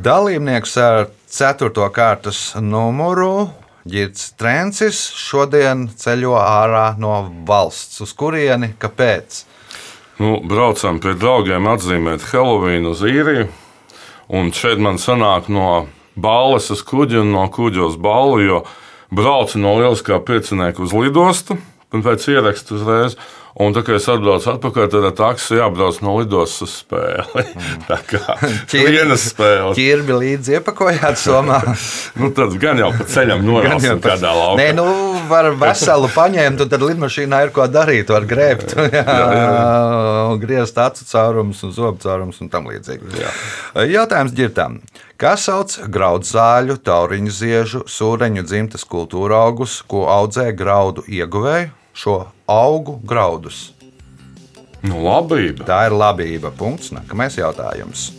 Dalībnieks 0.04 0.76
ar 0.78 1.06
4. 1.32 1.90
kārtas 1.96 2.40
numuru 2.60 3.48
Girts 3.84 4.30
Trencis 4.40 4.96
šodien 5.20 5.90
ceļo 6.00 6.38
ārā 6.40 6.94
no 6.96 7.18
valsts. 7.44 8.00
Uz 8.00 8.14
kurieni? 8.16 8.70
Kāpēc? 8.80 9.42
Nu, 10.22 10.38
braucam 10.40 11.00
pie 11.04 11.12
draugiem 11.20 11.68
atzīmēt 11.68 12.24
Helovīnu 12.30 12.94
uz 12.94 13.02
īriju. 13.04 13.50
Un 14.32 14.48
šeit 14.56 14.80
man 14.80 14.96
sanāk 15.02 15.50
no 15.52 15.84
balles 16.16 16.70
uz 16.72 16.80
kuģi 16.86 17.20
un 17.20 17.34
no 17.34 17.44
kuģa 17.52 17.84
uz 17.84 17.98
balvu, 18.00 18.40
jo 18.40 18.62
braucu 19.12 19.60
no 19.60 19.74
lieliskā 19.76 20.16
piecinieka 20.24 20.80
uz 20.80 20.94
lidostu, 20.96 21.58
un 21.92 22.04
pēc 22.06 22.24
ierakstu 22.32 22.78
uzreiz. 22.78 23.18
Un 23.54 23.70
tā 23.70 23.84
kā 23.86 23.94
es 23.94 24.06
atbraucu 24.10 24.48
atpakaļ, 24.50 24.86
tad 24.90 25.04
taksi 25.14 25.60
jābrauc 25.60 26.00
no 26.02 26.16
lidostas 26.18 26.64
uz 26.64 26.72
spēli. 26.80 27.44
tā 27.90 28.00
kā 28.02 28.34
vienas 28.72 29.28
spēles. 29.30 29.76
Ķirbi 29.78 30.16
līdzi 30.24 30.56
iepakojāt 30.58 31.20
somā. 31.22 31.60
nu, 32.18 32.32
tad 32.34 32.56
gan 32.58 32.82
jau 32.82 32.90
pa 32.96 33.06
ceļam 33.12 33.44
norāsim 33.46 34.00
kādā 34.02 34.32
laukā. 34.34 34.56
Nē, 34.58 34.66
nu, 34.74 34.86
var 35.30 35.52
veselu 35.60 36.10
paņemt, 36.16 36.64
un 36.64 36.72
tad 36.72 36.82
lidmašīnā 36.82 37.44
ir 37.46 37.54
ko 37.54 37.68
darīt. 37.70 38.10
Var 38.10 38.26
grēbt, 38.34 38.74
jā, 38.74 38.88
jā, 38.90 39.22
jā. 39.38 40.34
griezt 40.42 40.82
acu 40.82 41.06
caurumus 41.12 41.62
un 41.62 41.76
zobu 41.78 42.02
caurumus 42.02 42.42
un 42.42 42.50
tam 42.50 42.66
līdzīgi. 42.72 43.14
Jā. 43.22 43.30
Jautājums 44.00 44.34
ģirtam. 44.34 44.80
Kā 45.14 45.36
sauc 45.38 45.78
graudzāļu, 45.94 46.80
tauriņu 46.82 47.38
ziežu, 47.38 47.86
sūreņu 47.86 48.42
dzimtas 48.50 48.82
kultūra 48.82 49.44
augus, 49.46 49.78
ko 49.86 50.08
audzē 50.10 50.50
graudu 50.58 51.06
ieguvēju? 51.06 51.70
Šo 51.94 52.18
augu 52.50 52.98
graudus? 53.06 53.70
Nu, 54.84 55.00
labība. 55.06 55.64
Tā 55.64 55.86
ir 55.88 55.96
labība. 55.96 56.52
Punkts. 56.52 56.92
Nākamais 56.92 57.38
jautājums. 57.40 58.10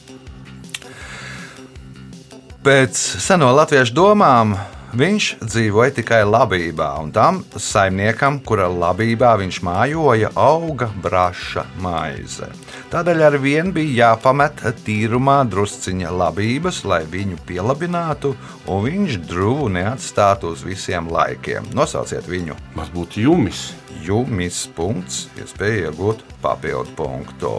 Pēc 2.66 2.98
seno 3.22 3.52
latviešu 3.54 3.94
domām 3.94 4.56
Viņš 4.96 5.26
dzīvoja 5.44 5.92
tikai 5.98 6.22
labībā, 6.24 6.86
un 7.04 7.10
tam 7.12 7.42
saimniekam, 7.60 8.38
kura 8.48 8.70
labībā 8.72 9.34
viņš 9.42 9.58
mājoja, 9.68 10.30
auga 10.40 10.88
braša 11.04 11.66
maize. 11.84 12.48
Tādēļ 12.94 13.26
ar 13.28 13.36
vienu 13.44 13.76
bija 13.76 14.14
jāpamet 14.14 14.64
tīrumā 14.88 15.42
drusciņa 15.52 16.16
labības, 16.16 16.86
lai 16.88 17.02
viņu 17.12 17.42
pielabinātu, 17.44 18.38
un 18.72 18.84
viņš 18.88 19.20
drūmu 19.28 19.74
neatstātu 19.76 20.56
uz 20.56 20.64
visiem 20.64 21.12
laikiem. 21.12 21.68
Nosauciet 21.76 22.32
viņu. 22.32 22.56
Varbūt 22.80 23.20
jumis. 23.20 23.74
Jumis 24.06 24.64
punkts, 24.78 25.26
iespēja 25.36 25.90
iegūt 25.90 26.24
papildu 26.40 26.96
punktu. 26.96 27.58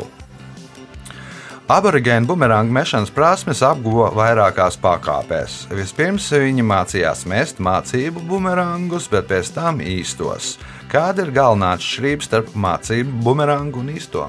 Aborigēnu 1.67 2.29
bumerāņu 2.31 2.71
mešanas 2.71 3.11
prasmes 3.11 3.59
apguva 3.67 4.13
vairākās 4.15 4.77
pakāpēs. 4.79 5.65
Vispirms 5.75 6.29
viņi 6.31 6.63
mācījās 6.63 7.25
mest 7.27 7.59
mācību 7.59 8.23
bumerāngus, 8.29 9.09
bet 9.11 9.27
pēc 9.33 9.51
tam 9.57 9.81
īstos. 9.83 10.53
Kāda 10.93 11.25
ir 11.27 11.33
galvenā 11.35 11.73
atšķirība 11.75 12.23
starp 12.23 12.55
mācību 12.55 13.19
bumerāngu 13.27 13.83
un 13.83 13.91
īsto? 13.97 14.29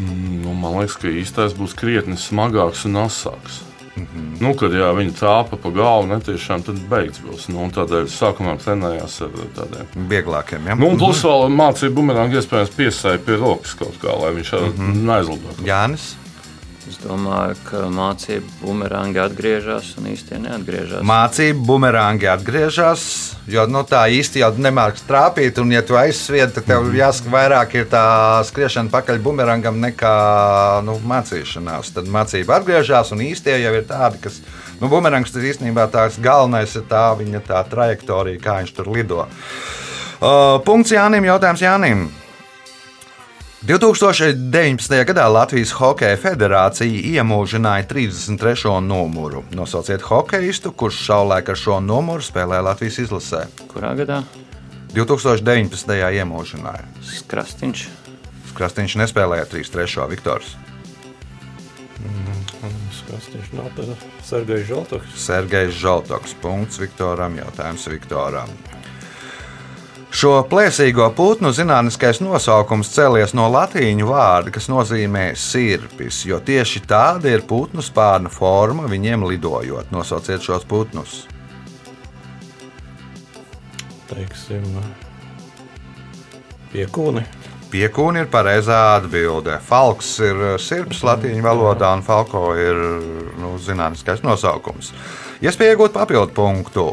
Mm, 0.00 0.40
nu, 0.40 0.56
man 0.56 0.78
liekas, 0.78 0.96
ka 1.04 1.12
īstais 1.12 1.52
būs 1.60 1.76
krietni 1.76 2.16
smagāks 2.16 2.86
un 2.88 3.02
asāks. 3.04 3.60
Mm 3.96 4.02
-hmm. 4.04 4.42
nu, 4.44 4.54
kad 4.54 4.72
jā, 4.72 4.90
viņi 4.92 5.12
trāpa 5.16 5.56
pa 5.56 5.70
galvu, 5.70 6.10
netiešām 6.12 6.62
tad 6.62 6.80
beigts 6.90 7.20
būs. 7.24 7.48
Nu, 7.48 7.70
tādēļ 7.72 8.10
sākumā 8.12 8.58
trenējās 8.60 9.22
ar 9.24 9.30
tādiem 9.56 10.08
vieglākiem. 10.10 10.66
Ja? 10.66 10.74
Nu, 10.74 10.96
plus 10.98 11.24
vēl 11.24 11.48
mācīja 11.48 11.94
bumerāngu 11.96 12.36
iespējams 12.36 12.76
piesaistīt 12.76 13.24
pie 13.24 13.36
rokas 13.40 13.74
kaut 13.74 13.96
kā, 14.02 14.12
lai 14.20 14.34
viņš 14.34 14.52
mm 14.52 14.72
-hmm. 14.72 15.02
neaizlidotu. 15.06 15.64
Jānis. 15.64 16.16
Es 16.86 17.00
domāju, 17.02 17.56
ka 17.66 17.80
mācību 17.90 18.60
bumerāņi 18.60 19.18
atgriežas 19.18 19.88
un 19.98 20.04
īstenībā 20.12 20.52
neatgriežas. 20.52 21.02
Mācību 21.06 21.64
bumerāņi 21.66 22.28
atgriežas, 22.30 23.06
jo 23.50 23.64
nu, 23.66 23.82
tā 23.88 24.04
īsti 24.14 24.44
jau 24.44 24.52
nemāks 24.54 25.02
trāpīt. 25.08 25.58
Un, 25.58 25.72
ja 25.74 25.82
tu 25.86 25.98
aizsvied, 25.98 26.52
tad 26.54 26.68
tev 26.68 26.86
jāsaka, 26.94 27.32
vairāk 27.32 27.74
ir 27.80 27.88
tā 27.90 28.04
skriešana 28.46 28.92
pakaļ 28.92 29.18
bumerangam 29.24 29.80
nekā 29.82 30.12
nu, 30.86 30.94
mācīšanās. 31.10 31.90
Tad 31.96 32.12
mācība 32.12 32.60
atgriežas, 32.60 33.10
un 33.16 33.24
īstie 33.26 33.56
jau 33.64 33.74
ir 33.74 33.88
tādi, 33.88 34.22
kas. 34.28 34.38
Nu, 34.78 34.90
bumerangs 34.92 35.34
tas 35.34 35.42
īstenībā 35.48 35.88
tās 35.90 36.20
galvenais 36.22 36.76
ir 36.78 36.86
tā 36.86 37.08
viņa 37.18 37.42
tā 37.48 37.64
trajektorija, 37.66 38.42
kā 38.44 38.60
viņš 38.60 38.76
tur 38.76 38.92
lido. 38.94 39.26
Uh, 40.16 40.62
punkts 40.64 40.94
Jānim, 40.94 41.26
jautājums 41.26 41.64
Jānim. 41.66 42.06
2019. 43.64 45.04
gadā 45.08 45.24
Latvijas 45.32 45.72
Hokeja 45.78 46.16
federācija 46.20 47.00
iemūžināja 47.16 47.86
33. 47.88 48.74
numuru. 48.84 49.44
Nosauciet 49.56 50.04
hokeistu, 50.04 50.74
kurš 50.76 50.98
savulaik 51.06 51.48
ar 51.48 51.56
šo 51.56 51.78
numuru 51.80 52.20
spēlēja 52.20 52.66
Latvijas 52.68 53.00
izlasē. 53.06 53.46
Kurā 53.72 53.94
gadā? 53.96 54.20
2019. 54.92 55.96
iemūžināja. 56.20 56.84
Krastīņš. 57.32 57.88
Krastīņš 58.56 59.00
nespēlēja 59.00 59.48
33. 59.56 60.04
Viktors. 60.12 60.52
Krastīņš 63.06 63.52
nav 63.54 63.68
tas 63.76 64.06
Sergejs 64.26 64.68
Žaltoks. 64.68 65.18
Sergejs 65.22 65.76
Žaltoks. 65.80 66.36
Punkts 66.42 66.80
Viktoram. 66.82 67.38
Jautājums 67.40 67.86
Viktoram. 67.88 68.50
Šo 70.16 70.38
plēsīgo 70.48 71.10
putnu 71.12 71.50
zinātniskais 71.52 72.22
nosaukums 72.24 72.88
cēlies 72.88 73.34
no 73.36 73.50
latīņu 73.52 74.06
vārda, 74.08 74.52
kas 74.54 74.70
nozīmē 74.72 75.26
sirpis, 75.36 76.22
jo 76.24 76.38
tieši 76.40 76.80
tāda 76.88 77.34
ir 77.34 77.42
putnu 77.44 77.84
spārna 77.84 78.32
forma 78.32 78.88
viņiem 78.88 79.26
lidojot. 79.28 79.90
Nosauciet 79.92 80.40
šos 80.46 80.64
putnus. 80.70 81.18
Teiksim, 84.08 84.64
piekūni. 86.72 87.26
Piekūni 87.76 88.24
ir 88.24 88.32
pareizā 88.32 88.80
atbilde. 88.94 89.60
Falks 89.68 90.14
ir 90.24 90.42
sirds 90.62 91.04
latīņu 91.04 91.44
valodā, 91.44 91.92
un 91.92 92.06
falko 92.06 92.46
ir 92.56 92.80
nu, 93.36 93.52
zinātniskais 93.60 94.24
nosaukums. 94.24 94.94
Iespēja 95.44 95.76
iegūt 95.76 95.98
papildu 96.00 96.32
punktu. 96.40 96.88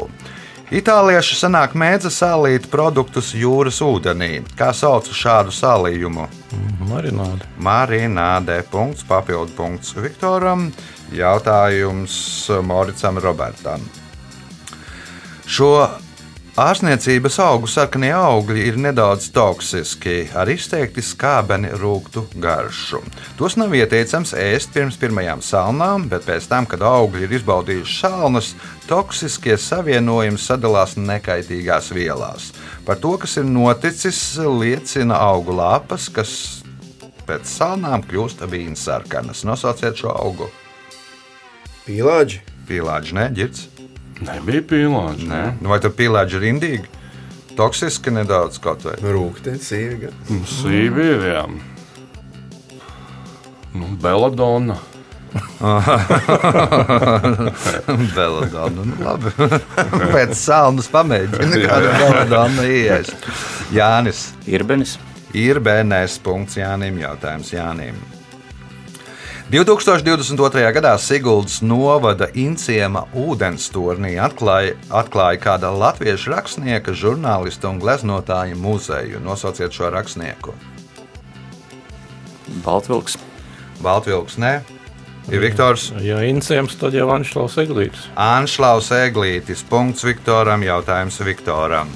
Itālieši 0.72 1.36
sanāk 1.36 1.74
mēdza 1.76 2.08
sālīt 2.08 2.70
produktus 2.72 3.34
jūras 3.36 3.82
ūdenī. 3.84 4.38
Kā 4.56 4.70
sauc 4.72 5.10
šādu 5.12 5.52
sālījumu? 5.52 6.24
Marināde. 6.88 7.44
Marināde. 7.60 8.62
Punkts, 8.72 9.04
papildu 9.04 9.52
punkts 9.58 9.92
Viktoram. 9.98 10.70
Jautājums 11.12 12.16
Moricam 12.64 13.20
Robertam. 13.20 13.84
Šo 15.44 15.84
Ārstniecības 16.54 17.34
augu 17.42 17.66
sarkanie 17.66 18.12
augļi 18.14 18.68
ir 18.68 18.76
nedaudz 18.78 19.24
toksiski, 19.34 20.28
ar 20.38 20.46
izteikti 20.52 21.02
skābeni 21.02 21.72
rūktu 21.80 22.22
garšu. 22.38 23.00
Tos 23.34 23.56
nav 23.58 23.74
ieteicams 23.74 24.36
ēst 24.38 24.70
pirms 24.70 24.94
pirmajām 25.02 25.42
salnām, 25.42 26.04
bet 26.12 26.28
pēc 26.28 26.46
tam, 26.52 26.68
kad 26.70 26.84
augļi 26.86 27.26
ir 27.26 27.34
izbaudījuši 27.40 27.98
salnas, 28.04 28.52
toksiskie 28.86 29.58
savienojumi 29.58 30.38
sadalās 30.38 30.94
nekaitīgās 30.94 31.90
vielās. 31.90 32.52
Par 32.86 33.02
to, 33.02 33.16
kas 33.18 33.34
ir 33.42 33.50
noticis, 33.50 34.22
liecina 34.38 35.18
augu 35.26 35.58
lapas, 35.58 36.06
kas 36.06 36.38
pēc 37.26 37.50
salnām 37.50 38.06
kļūst 38.06 38.46
vīns 38.46 38.86
sarkanas. 38.86 39.42
Nosauciet 39.42 39.98
šo 39.98 40.14
augu. 40.14 40.52
Pīlāģi. 41.82 42.44
Pīlāģi, 42.70 43.18
ne, 43.18 43.30
ģirds. 43.34 43.73
Nebija 44.22 44.62
pīlāģi. 44.70 45.26
Nē. 45.30 45.42
Nu, 45.60 45.72
vai 45.72 45.80
tur 45.82 45.92
pīlāģi 45.98 46.38
ir 46.38 46.44
indīgi? 46.52 46.86
Toksiski 47.58 48.10
nedaudz 48.14 48.58
kaut 48.62 48.84
vai. 48.86 48.94
Rūkte, 49.02 49.54
sīga. 49.62 50.10
Nu, 50.30 50.42
sīvi 50.48 51.06
ir, 51.14 51.22
jā. 51.32 51.44
Nu, 53.74 53.86
Beladona. 54.02 54.76
Beladona. 58.14 58.84
Nu, 58.86 58.94
labi. 59.02 59.30
Pēc 60.14 60.34
saunas 60.38 60.88
pamēģina 60.94 61.62
kādu 61.66 61.88
beladonu 61.98 62.62
ieiest. 62.70 63.30
Jānis. 63.74 64.28
Irbenis. 64.50 64.98
Ir 65.34 65.58
BNS. 65.62 66.20
Punkts 66.22 66.58
Jānim. 66.60 67.02
Jautājums 67.02 67.50
Jānim. 67.54 67.98
2022. 69.54 70.72
gadā 70.74 70.96
Siguldas 70.98 71.60
novada 71.62 72.26
Inciema 72.34 73.04
ūdensturnī 73.14 74.16
atklāja, 74.18 74.72
atklāja 74.90 75.38
kāda 75.44 75.68
latviešu 75.70 76.32
rakstnieka, 76.32 76.90
žurnālista 76.90 77.70
un 77.70 77.78
gleznotāja 77.78 78.58
muzeju. 78.58 79.20
Nosauciet 79.22 79.70
šo 79.70 79.92
rakstnieku. 79.94 80.56
Baltvilks. 82.64 83.14
Baltvilks, 83.78 84.40
nē. 84.42 84.56
Ir 85.30 85.46
Viktors. 85.46 85.92
Ja 86.02 86.18
Incēms, 86.26 86.74
tad 86.80 86.98
jau 86.98 87.06
Anšlaus 87.14 87.54
Eglītis. 87.62 88.08
Anšlaus 88.18 88.90
Eglītis. 88.90 89.62
Punkts 89.70 90.02
Viktoram. 90.02 90.66
Jautājums 90.66 91.22
Viktoram. 91.22 91.94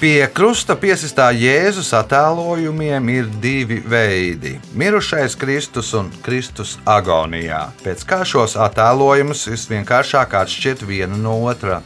Pie 0.00 0.24
krusta 0.32 0.78
piesistā 0.80 1.26
Jēzus 1.36 1.90
attēlojumiem 1.92 3.08
ir 3.12 3.26
divi 3.42 3.82
veidi- 3.84 4.54
mirušais 4.80 5.34
Kristus 5.36 5.90
un 5.92 6.08
Kristus 6.24 6.78
agonijā. 6.88 7.66
Pēc 7.84 8.06
kā 8.08 8.22
šos 8.24 8.56
attēlojumus 8.56 9.44
visvienkāršāk 9.52 10.32
atšķirt 10.40 10.86
vienu 10.88 11.18
no 11.20 11.34
otra? 11.44 11.82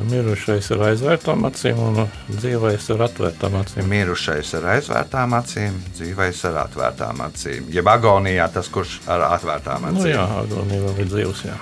Mirušais 0.00 0.70
ar 0.72 0.86
aizvērtām 0.88 1.44
acīm 1.44 1.76
un 1.76 2.08
dzīvais 2.30 2.88
ar 2.94 3.04
atvērtām 3.08 3.60
acīm. 3.60 3.92
Mirušais 3.92 4.54
ar 4.54 4.70
aizvērtām 4.78 5.36
acīm, 5.42 5.76
dzīvais 5.92 6.42
ar 6.48 6.56
atvērtām 6.64 7.20
acīm. 7.28 7.68
Jeb 7.68 7.84
agonijā 7.84 8.48
tas, 8.52 8.72
kurš 8.72 9.00
ar 9.06 9.28
atvērtām 9.28 9.92
acīm. 9.92 10.00
Nu, 10.00 10.08
jā, 10.08 10.24
agonija 10.40 10.88
vēl 10.88 11.04
ir 11.04 11.12
dzīvs. 11.12 11.44
Jā. 11.52 11.60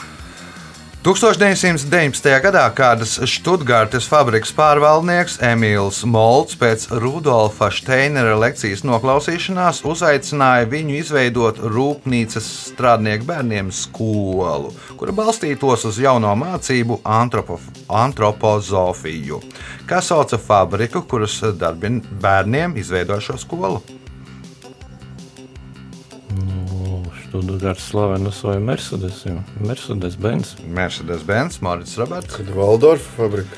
1919. 1.01 2.27
gadā 2.45 2.67
kādas 2.77 3.15
Stuttgartes 3.25 4.05
fabrikas 4.05 4.51
pārvaldnieks 4.53 5.39
Emīls 5.49 6.03
Molts 6.05 6.59
pēc 6.61 6.83
Rudolfa 6.93 7.71
Steinera 7.73 8.35
lekcijas 8.37 8.83
noklausīšanās 8.85 9.81
uzaicināja 9.89 10.67
viņu 10.69 10.99
izveidot 10.99 11.63
rūpnīcas 11.73 12.51
strādnieku 12.67 13.25
bērniem 13.31 13.71
skolu, 13.73 14.75
kura 15.01 15.15
balstītos 15.17 15.87
uz 15.89 16.03
jauno 16.05 16.35
mācību 16.37 17.01
antropo, 17.09 17.57
antropozofiju, 17.89 19.41
kā 19.89 20.03
sauca 20.05 20.37
fabriku, 20.37 21.01
kuras 21.09 21.39
darbin 21.57 22.03
bērniem 22.21 22.77
izveidoja 22.77 23.25
šo 23.31 23.39
skolu. 23.41 24.00
Stuttgarts 27.31 27.85
slavenus 27.91 28.43
vai 28.43 28.59
Mercedes, 28.59 29.23
jau. 29.25 29.39
Mercedes 29.63 30.17
Benz. 30.19 30.57
Mercedes-Benz, 30.67 31.61
Morits 31.63 31.97
Roberts. 31.99 32.35
Kad 32.37 32.49
Valdorfa 32.55 33.11
fabrika. 33.17 33.57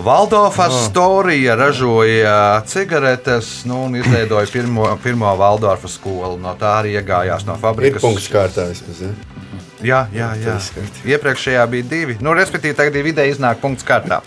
Valdorfa 0.00 0.70
Storija 0.70 1.54
ražoja 1.54 2.62
cigaretes 2.66 3.64
nu, 3.68 3.82
un 3.84 3.96
izveidoja 3.96 4.46
pirmo, 4.52 4.86
pirmo 5.02 5.34
Valdorfa 5.36 5.88
skolu. 5.92 6.38
No 6.40 6.54
tā 6.56 6.78
arī 6.80 6.94
iegājās 6.96 7.44
no 7.44 7.58
Ir 7.58 7.60
fabrikas. 7.60 8.00
punkts 8.00 8.30
kārtā 8.32 8.64
vismaz. 8.70 9.02
Ja? 9.04 9.12
Jā, 9.82 10.04
jā, 10.14 10.30
jā. 10.38 10.56
Iepriekšējā 11.14 11.66
bija 11.70 11.88
divi. 11.90 12.16
Nu, 12.22 12.34
respektīvi, 12.38 12.76
tagad 12.78 12.96
ir 12.98 13.06
vidēji 13.08 13.36
iznāk 13.36 13.60
punkts 13.62 13.86
kārtā. 13.86 14.20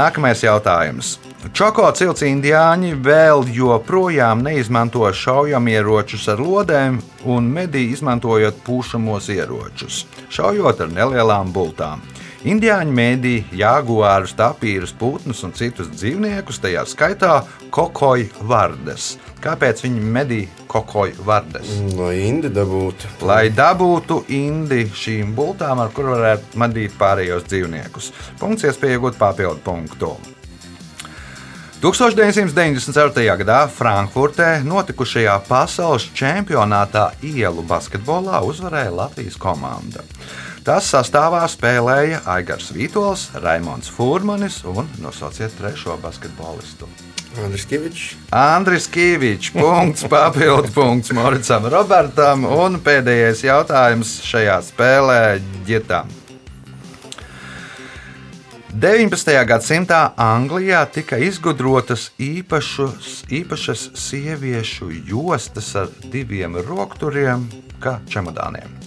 Nākamais 0.00 0.42
jautājums. 0.42 1.16
Čoko 1.54 1.86
cilts 1.94 2.24
indiāņi 2.26 2.96
vēl 2.98 3.46
joprojām 3.54 4.42
neizmanto 4.42 5.06
šaujamieročus 5.14 6.26
ar 6.34 6.42
lodēm 6.42 6.98
un 7.30 7.46
medī 7.54 7.84
izmantojot 7.92 8.58
pūšamos 8.66 9.30
ieročus, 9.32 10.02
šaujot 10.34 10.82
ar 10.82 10.90
nelielām 10.96 11.52
bultām. 11.54 12.02
Indiāņi 12.46 12.92
mēdī 12.94 13.32
jaguārus, 13.58 14.36
tapīrus, 14.38 14.92
putnus 14.94 15.40
un 15.42 15.50
citus 15.58 15.88
dzīvniekus, 15.90 16.60
tajā 16.62 16.84
skaitā 16.86 17.32
kokoju 17.74 18.46
vardes. 18.46 19.16
Kāpēc 19.42 19.82
viņi 19.82 20.04
medī 20.14 20.38
kokoju 20.70 21.26
vardes? 21.26 21.72
No 21.98 22.12
Indi 22.14 22.50
dabūtu. 22.54 23.10
lai 23.26 23.48
dabūtu 23.50 24.22
indi 24.30 24.84
šīm 24.86 25.34
bultām, 25.34 25.82
ar 25.82 25.90
kurām 25.90 26.14
varētu 26.14 26.62
medīt 26.62 26.94
pārējos 26.98 27.46
dzīvniekus. 27.50 28.12
Punkts 28.38 28.70
iespēja 28.70 29.00
iegūt 29.00 29.18
papildu 29.18 29.58
punktu. 29.64 30.14
1994. 31.82 33.22
gadā 33.38 33.60
Frankfurtē 33.70 34.64
notikušajā 34.66 35.36
pasaules 35.46 36.08
čempionātā 36.14 37.12
ielu 37.22 37.62
basketbolā 37.62 38.40
uzvarēja 38.46 38.94
Latvijas 38.94 39.38
komanda. 39.38 40.02
Tas 40.68 40.84
sastāvā 40.92 41.46
spēlēja 41.48 42.18
Aigars 42.28 42.66
Vītols, 42.76 43.22
Raimons 43.40 43.88
Furmanis 43.88 44.58
un 44.68 44.84
nosauciet 45.00 45.54
trešo 45.56 45.94
basketbolistu. 46.02 46.84
Andris 47.40 47.64
Kavičs. 47.70 48.10
Andris 48.36 48.84
Kavičs, 48.92 49.54
punkts, 49.54 50.04
papildu 50.12 50.68
punkts 50.74 51.14
Moricam 51.16 51.64
Robertam 51.72 52.44
un 52.44 52.76
pēdējais 52.84 53.46
jautājums 53.46 54.10
šajā 54.28 54.58
spēlē 54.66 55.22
ģitam. 55.64 56.12
19. 58.76 59.32
gadsimtā 59.48 60.02
Anglijā 60.20 60.82
tika 60.92 61.16
izgudrotas 61.16 62.10
īpašus, 62.20 63.22
īpašas 63.32 63.88
sieviešu 63.96 64.92
jostas 65.08 65.72
ar 65.80 65.88
diviem 66.12 66.60
rokturiem, 66.68 67.48
kā 67.80 68.02
čemodāniem. 68.12 68.77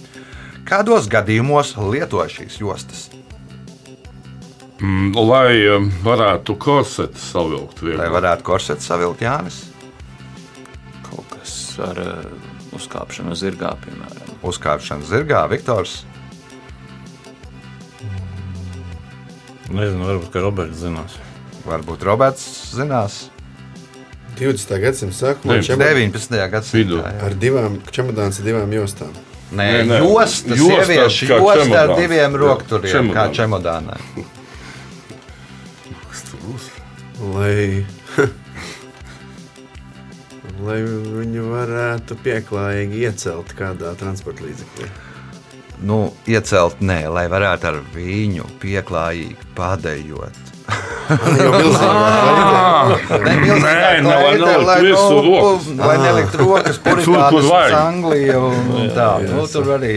Kādos 0.68 1.08
gadījumos 1.10 1.74
lietoja 1.76 2.28
šīs 2.32 2.60
jostas? 2.62 3.08
Mm, 4.82 5.12
lai 5.14 5.56
eh, 5.62 5.84
varētu 6.02 6.56
korseti 6.58 7.20
savilkt 7.22 7.82
Lai 7.82 7.92
vieglāk. 7.92 8.14
varētu 8.16 8.46
korsetu 8.46 8.82
savilkt 8.82 9.22
Jānis, 9.22 9.60
Kaut 11.06 11.28
kas 11.34 11.52
ar 11.84 11.98
uh, 12.00 12.22
uzkāpšanu 12.74 13.34
zirgā, 13.36 13.74
piemēram. 13.84 14.38
uzkāpšana 14.48 15.04
zirgā, 15.06 15.42
Viktors. 15.52 16.00
Nezinu, 19.72 20.04
varbūt, 20.08 20.30
ka 20.34 20.40
Roberts 20.44 20.80
zinās. 20.82 21.14
Varbūt 21.66 22.02
Roberts 22.04 22.46
zinās. 22.76 23.20
20. 24.40 24.72
gadsimta 24.82 25.14
sākumā 25.16 25.58
Deviņ- 25.60 25.68
čemodāns 25.68 26.16
19. 26.16 26.48
gadsimtā. 26.50 26.80
Vidū. 26.80 26.98
ar 27.28 27.36
divām 27.38 27.76
čemodāns 27.92 28.40
ar 28.40 28.46
divām 28.48 28.72
jostām. 28.74 29.12
Nē, 29.52 29.66
Nē, 29.84 29.98
josta, 30.00 30.56
josta 30.56 30.84
sieviešu 30.86 31.28
kā 31.28 31.38
josta 31.40 31.80
ar 31.82 31.94
diviem 31.98 32.36
rokturiem, 32.40 33.10
kā 33.12 33.26
čemodānā. 33.36 33.98
Lai, 37.22 37.84
lai 40.66 40.78
viņu 40.82 41.44
varētu 41.52 42.16
pieklājīgi 42.24 43.04
iecelt 43.04 43.52
kādā 43.58 43.92
transporta 44.00 44.48
līdzeklī. 44.48 44.88
Nu, 45.82 46.00
iecelt 46.30 46.80
nē, 46.80 47.04
lai 47.12 47.26
varētu 47.30 47.70
ar 47.72 47.78
viņu 47.94 48.48
pieklājīgi 48.62 49.52
padējot. 49.58 50.51
Jau. 51.12 52.96
Nē, 53.22 53.34
milzīgā 53.42 53.72
Nē, 53.72 54.00
nevar 54.06 54.36
klaide, 54.38 54.56
nelikt 54.72 55.02
nu, 55.02 55.20
rokas. 55.26 55.68
Lai 55.82 55.96
nelikt 56.02 56.34
rokas 56.40 56.80
vajag. 56.86 57.36
uz 57.38 57.76
Angliju 57.78 58.42
un, 58.48 58.90
tā. 58.96 59.08
Nu, 59.28 59.44
tur 59.50 59.70
arī 59.76 59.94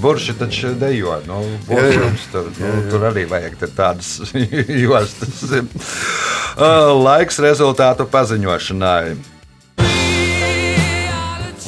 burši 0.00 0.36
taču 0.38 0.72
dejo. 0.80 1.18
Nu, 1.28 1.40
buršums, 1.68 2.28
tur, 2.32 2.48
nu, 2.60 2.70
tur 2.92 3.08
arī 3.10 3.26
vajag 3.30 3.58
te 3.60 3.70
tādas 3.74 4.10
jostas. 4.84 5.42
Uh, 5.50 6.94
Laiks 7.00 7.40
rezultātu 7.42 8.06
paziņošanai. 8.10 9.16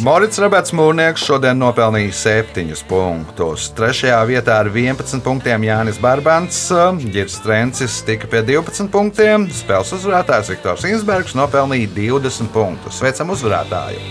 Morits 0.03 0.41
Rebets 0.43 0.73
Mūrnieks 0.75 1.23
šodien 1.23 1.61
nopelnīja 1.63 2.11
7 2.19 2.81
punktus. 2.91 3.69
Trešajā 3.79 4.19
vietā 4.27 4.57
ar 4.65 4.71
11 4.73 5.23
punktiem 5.23 5.63
Jānis 5.69 6.01
Barbants, 6.03 6.59
Girs 7.05 7.39
Trencis 7.45 8.01
tika 8.09 8.27
pie 8.27 8.43
12 8.51 8.91
punktiem, 8.91 9.47
spēles 9.55 9.95
uzvarētājs 10.01 10.51
Viktors 10.57 10.89
Insbergs 10.91 11.39
nopelnīja 11.39 11.95
20 11.95 12.51
punktus. 12.51 12.99
Sveicam 12.99 13.31
uzvarētāju! 13.37 14.03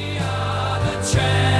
champions. 1.02 1.51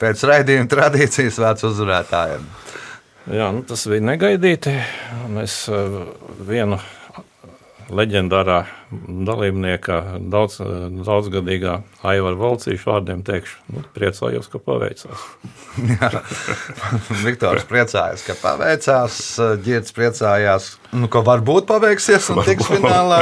Pēc 0.00 0.22
raidījuma 0.24 0.70
tradīcijas 0.70 1.38
vārds 1.42 1.66
uzvarētājiem. 1.68 2.46
Jā, 3.30 3.50
nu, 3.52 3.60
tas 3.68 3.84
bija 3.90 4.06
negaidīti. 4.08 4.72
Mēs 5.34 5.62
eh, 5.68 5.98
vienu 6.48 6.78
leģendārā 7.90 8.64
dalībnieka, 8.90 10.00
daudz, 10.30 10.58
daudzgadīgā 11.06 11.76
Aivara 12.06 12.38
Valcīša 12.38 12.86
vārdiem 12.88 13.22
teikšu, 13.26 13.58
nu, 13.74 13.82
priecājos, 13.94 14.48
ka 14.50 14.60
paveicās. 14.62 15.24
Viktors 17.26 17.66
priecājās, 17.70 18.24
ka 18.26 18.36
paveicās, 18.40 19.20
Girts 19.64 19.94
priecājās, 19.94 20.72
nu, 20.96 21.10
ka 21.12 21.22
varbūt 21.26 21.68
paveiksies 21.70 22.30
un 22.34 22.42
tiks 22.46 22.70
finālā. 22.70 23.20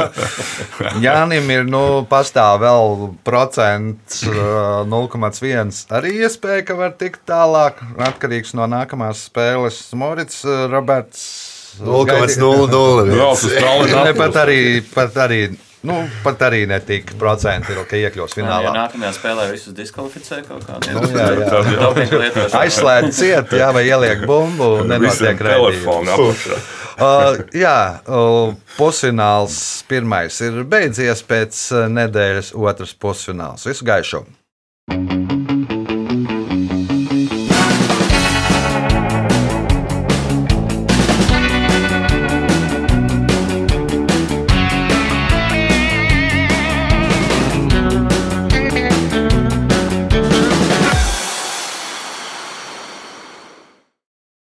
Jānim 1.05 1.49
ir 1.53 1.69
nu, 1.69 1.83
pastāv 2.09 2.63
vēl 2.63 3.13
procents 3.27 4.23
uh, 4.29 4.81
0,1 4.89 5.75
arī 5.99 6.15
iespēja, 6.23 6.65
ka 6.71 6.79
var 6.79 6.97
tikt 6.99 7.25
tālāk. 7.29 7.83
Atkarīgs 8.09 8.55
no 8.57 8.69
nākamās 8.69 9.27
spēles. 9.29 9.83
Morits, 9.97 10.43
uh, 10.47 10.65
Roberts. 10.71 11.48
Gaidi- 11.79 12.37
0,00. 12.41 13.15
Brauc 13.15 13.43
uz 13.43 13.51
Ne, 13.53 13.61
Tallinnā. 13.61 14.13
pat 14.17 14.33
arī, 14.45 14.59
pat 14.93 15.13
arī, 15.15 15.39
nu, 15.83 16.09
pat 16.23 16.39
arī 16.49 16.65
netika 16.67 17.13
procenti, 17.17 17.73
ka 17.89 17.95
iekļūs 17.95 18.35
Ja 18.37 18.43
finālā. 18.43 18.73
nākamajā 18.75 19.13
spēlē 19.15 19.51
visus 19.51 19.73
diskvalificē 19.73 20.41
kaut 20.47 20.67
Nu, 20.93 21.01
jā, 21.07 21.29
jā. 21.39 21.79
dopinga 21.79 22.17
lietošanai. 22.23 22.67
Aizslēdz 22.67 23.11
ciet, 23.15 23.49
jā, 23.51 23.71
vai 23.73 23.85
ieliek 23.87 24.25
bumbu 24.27 24.83
nenotiek 24.85 25.39
redzējums. 25.39 26.45
Uh, 26.99 27.37
jā, 27.55 28.01
uh, 28.11 28.53
pusfināls 28.75 29.83
pirmais 29.87 30.35
ir 30.43 30.65
beidzies 30.67 31.23
pēc 31.23 31.55
uh, 31.71 31.87
nedēļas 31.87 32.51
otras 32.59 32.91
pusfināls. 32.93 33.63
Visu 33.71 33.85
gaišu! 33.87 34.25